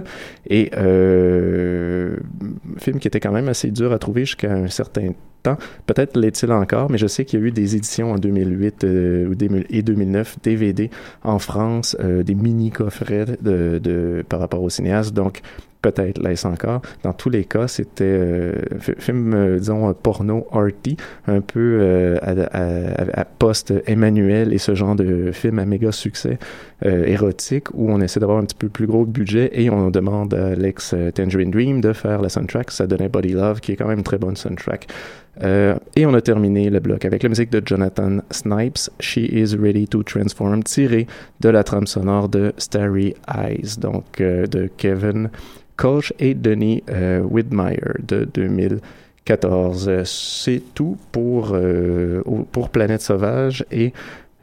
Et 0.49 0.71
euh, 0.77 1.30
film 2.79 2.99
qui 2.99 3.09
était 3.09 3.21
quand 3.21 3.33
même 3.33 3.49
assez 3.49 3.71
dur 3.71 3.93
à 3.93 3.99
trouver 3.99 4.25
jusqu'à 4.25 4.53
un 4.53 4.69
certain 4.69 5.13
temps. 5.43 5.57
Peut-être 5.87 6.19
l'est-il 6.19 6.53
encore, 6.53 6.91
mais 6.91 6.99
je 6.99 7.07
sais 7.07 7.25
qu'il 7.25 7.41
y 7.41 7.43
a 7.43 7.47
eu 7.47 7.51
des 7.51 7.77
éditions 7.77 8.13
en 8.13 8.19
2008 8.19 8.85
euh, 8.85 9.29
ou 9.29 9.35
2000 9.35 9.67
et 9.71 9.83
2009 9.83 10.39
DVD 10.43 10.91
en 11.23 11.39
France, 11.39 11.97
euh, 12.01 12.23
des 12.23 12.35
mini 12.35 12.71
coffrets 12.71 13.27
par 14.29 14.41
rapport 14.41 14.63
au 14.63 14.71
cinéaste. 14.71 15.15
Donc 15.15 15.41
peut-être 15.83 16.19
l'est-ce 16.23 16.47
encore. 16.47 16.83
Dans 17.03 17.13
tous 17.13 17.31
les 17.31 17.45
cas, 17.45 17.69
c'était 17.69 18.05
euh, 18.05 18.53
fi- 18.81 18.93
film, 18.99 19.33
euh, 19.35 19.59
disons, 19.59 19.89
euh, 19.89 19.93
porno 19.93 20.47
arty, 20.53 20.97
un 21.27 21.41
peu 21.41 21.79
euh, 21.81 22.19
à, 22.23 22.33
à- 22.57 23.21
à 23.21 23.25
post-Emmanuel 23.25 24.53
et 24.53 24.59
ce 24.59 24.75
genre 24.75 24.95
de 24.95 25.33
film 25.33 25.59
à 25.59 25.65
méga 25.65 25.93
succès 25.93 26.39
euh, 26.85 27.05
érotique 27.07 27.69
où 27.75 27.91
on 27.91 28.01
essaie 28.01 28.21
d'avoir 28.21 28.39
un 28.39 28.45
petit 28.45 28.57
peu 28.57 28.69
plus 28.69 28.87
gros 28.87 29.05
budget 29.05 29.51
et 29.55 29.71
on 29.71 29.91
demande 29.91 30.35
à 30.35 30.55
l'ex 30.55 30.93
euh, 30.95 31.11
Tangerine 31.11 31.51
Dream 31.51 31.81
de 31.81 31.93
faire 31.93 32.21
la 32.23 32.29
soundtrack. 32.29 32.71
Ça 32.71 32.87
donnait 32.87 33.09
Body 33.09 33.33
Love, 33.33 33.61
qui 33.61 33.73
est 33.73 33.77
quand 33.77 33.87
même 33.89 33.99
une 33.99 34.05
très 34.05 34.19
bonne 34.19 34.37
soundtrack. 34.37 34.87
Euh, 35.43 35.77
et 35.97 36.07
on 36.07 36.15
a 36.15 36.21
terminé 36.21 36.71
le 36.71 36.81
bloc 36.81 37.05
avec 37.05 37.23
la 37.23 37.29
musique 37.29 37.51
de 37.51 37.63
Jonathan 37.65 38.19
Snipes, 38.31 38.91
She 38.99 39.19
is 39.19 39.57
Ready 39.57 39.87
to 39.89 40.03
Transform, 40.03 40.63
tirée 40.63 41.07
de 41.41 41.49
la 41.49 41.65
trame 41.65 41.87
sonore 41.87 42.29
de 42.29 42.53
Starry 42.59 43.15
Eyes, 43.29 43.79
donc 43.79 44.21
euh, 44.21 44.47
de 44.47 44.69
Kevin 44.77 45.31
Kolsch 45.81 46.13
et 46.19 46.35
Denis 46.35 46.83
euh, 46.91 47.21
Widmeyer 47.23 47.95
de 48.07 48.29
2014. 48.35 49.89
Euh, 49.89 50.03
C'est 50.05 50.63
tout 50.75 50.99
pour, 51.11 51.53
euh, 51.55 52.23
pour 52.53 52.69
Planète 52.69 53.01
Sauvage 53.01 53.65
et 53.71 53.95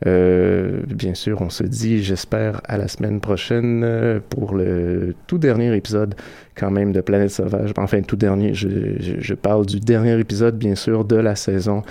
euh, 0.05 0.81
bien 0.87 1.15
sûr, 1.15 1.41
on 1.41 1.49
se 1.49 1.63
dit, 1.63 2.03
j'espère, 2.03 2.61
à 2.65 2.77
la 2.77 2.87
semaine 2.87 3.19
prochaine 3.19 3.83
euh, 3.83 4.19
pour 4.29 4.53
le 4.53 5.15
tout 5.25 5.37
dernier 5.37 5.75
épisode 5.75 6.15
quand 6.55 6.69
même 6.69 6.91
de 6.91 7.01
Planète 7.01 7.31
Sauvage. 7.31 7.71
Enfin, 7.77 8.01
tout 8.01 8.15
dernier, 8.15 8.53
je, 8.53 8.69
je, 8.99 9.13
je 9.19 9.33
parle 9.33 9.65
du 9.65 9.79
dernier 9.79 10.19
épisode, 10.19 10.57
bien 10.57 10.75
sûr, 10.75 11.03
de 11.03 11.15
la 11.15 11.35
saison 11.35 11.81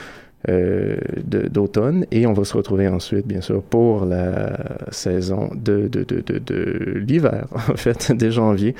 euh, 0.48 0.96
d'automne. 1.26 2.06
Et 2.12 2.26
on 2.26 2.32
va 2.32 2.44
se 2.44 2.56
retrouver 2.56 2.86
ensuite, 2.86 3.26
bien 3.26 3.40
sûr, 3.40 3.62
pour 3.62 4.04
la 4.04 4.56
saison 4.92 5.50
de, 5.54 5.88
de, 5.88 6.04
de, 6.04 6.20
de, 6.20 6.38
de 6.38 6.98
l'hiver, 6.98 7.48
en 7.54 7.76
fait, 7.76 8.12
dès 8.12 8.30
janvier. 8.30 8.74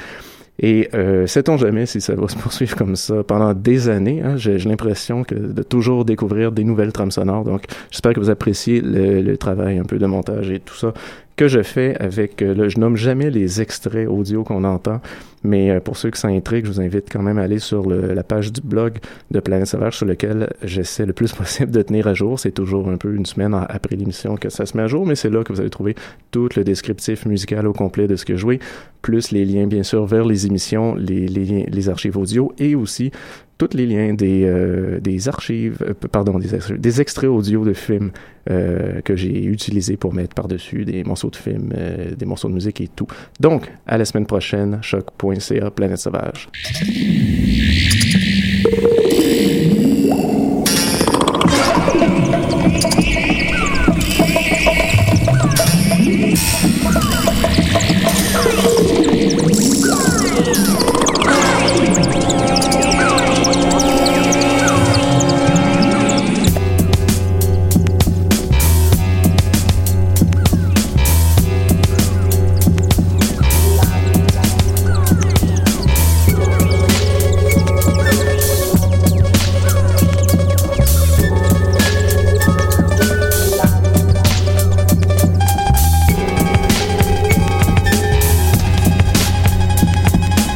Et 0.59 0.89
euh, 0.95 1.27
sait-on 1.27 1.57
jamais 1.57 1.85
si 1.87 2.01
ça 2.01 2.15
va 2.15 2.29
se 2.29 2.37
poursuivre 2.37 2.77
comme 2.77 2.97
ça 2.97 3.23
pendant 3.23 3.53
des 3.53 3.89
années. 3.89 4.23
Hein? 4.23 4.37
J'ai 4.37 4.59
l'impression 4.59 5.23
que 5.23 5.35
de 5.35 5.63
toujours 5.63 6.05
découvrir 6.05 6.53
des 6.53 6.65
nouvelles 6.65 6.93
trames 6.93 7.11
sonores. 7.11 7.45
Donc, 7.45 7.65
j'espère 7.91 8.15
que 8.15 8.21
vous 8.21 8.31
appréciez 8.31 8.81
le, 8.81 9.21
le 9.21 9.37
travail 9.37 9.79
un 9.79 9.85
peu 9.85 9.99
de 9.99 10.07
montage 10.07 10.51
et 10.51 10.61
tout 10.61 10.77
ça 10.77 10.95
que 11.37 11.49
je 11.49 11.63
fais 11.63 11.95
avec, 12.01 12.41
euh, 12.41 12.55
le, 12.55 12.69
je 12.69 12.79
nomme 12.79 12.97
jamais 12.97 13.31
les 13.31 13.61
extraits 13.61 14.09
audio 14.09 14.43
qu'on 14.43 14.65
entend, 14.65 15.01
mais 15.45 15.71
euh, 15.71 15.81
pour 15.81 15.99
ceux 15.99 16.11
qui 16.11 16.19
s'intriguent, 16.19 16.65
je 16.65 16.73
vous 16.73 16.81
invite 16.81 17.09
quand 17.13 17.23
même 17.23 17.39
à 17.39 17.43
aller 17.43 17.59
sur 17.59 17.89
le, 17.89 18.15
la 18.15 18.25
page 18.25 18.53
du 18.53 18.63
blog 18.63 18.99
de 19.31 19.41
Planète 19.41 19.69
Sauvage 19.69 19.99
sur 19.99 20.07
lequel 20.07 20.49
j'essaie 20.63 21.05
le 21.05 21.13
plus 21.13 21.33
possible 21.35 21.71
de 21.71 21.83
tenir 21.83 22.07
à 22.07 22.15
jour. 22.15 22.41
C'est 22.41 22.53
toujours 22.53 22.89
un 22.89 22.97
peu 22.97 23.15
une 23.15 23.27
semaine 23.27 23.55
après 23.69 23.97
l'émission 23.97 24.37
que 24.37 24.49
ça 24.49 24.65
se 24.65 24.77
met 24.77 24.83
à 24.83 24.87
jour, 24.87 25.07
mais 25.07 25.15
c'est 25.15 25.31
là 25.31 25.45
que 25.45 25.53
vous 25.53 25.61
allez 25.61 25.71
trouver 25.71 25.95
tout 26.31 26.49
le 26.57 26.65
descriptif 26.65 27.27
musical 27.27 27.67
au 27.67 27.75
complet 27.75 28.09
de 28.09 28.17
ce 28.17 28.25
que 28.25 28.35
je 28.35 28.41
jouais, 28.41 28.59
plus 29.03 29.31
les 29.31 29.45
liens 29.45 29.67
bien 29.67 29.83
sûr 29.83 30.07
vers 30.07 30.25
les 30.25 30.47
émissions, 30.47 30.95
les, 30.95 31.29
les, 31.29 31.67
les 31.67 31.89
archives 31.89 32.17
audio 32.17 32.53
et 32.59 32.75
aussi 32.75 33.13
tous 33.59 33.75
les 33.75 33.87
liens 33.87 34.15
des, 34.15 34.45
euh, 34.45 35.01
des 35.01 35.29
archives, 35.29 35.79
euh, 35.83 35.95
pardon, 36.11 36.39
des, 36.39 36.49
des 36.77 37.01
extraits 37.01 37.31
audio 37.31 37.65
de 37.65 37.73
films 37.73 38.11
euh, 38.51 39.01
que 39.01 39.17
j'ai 39.17 39.45
utilisés 39.45 39.97
pour 39.97 40.13
mettre 40.13 40.35
par-dessus 40.35 40.85
des 40.85 41.05
morceaux 41.05 41.31
de 41.31 41.37
films, 41.37 41.73
des 42.17 42.27
morceaux 42.27 42.49
de 42.49 42.55
musique 42.55 42.81
et 42.81 42.89
tout. 42.89 43.07
Donc, 43.41 43.71
à 43.87 43.99
la 43.99 44.05
semaine 44.05 44.27
prochaine, 44.27 44.79
choc.ca, 44.83 45.71
Planète 45.71 45.99
Sauvage. 45.99 46.49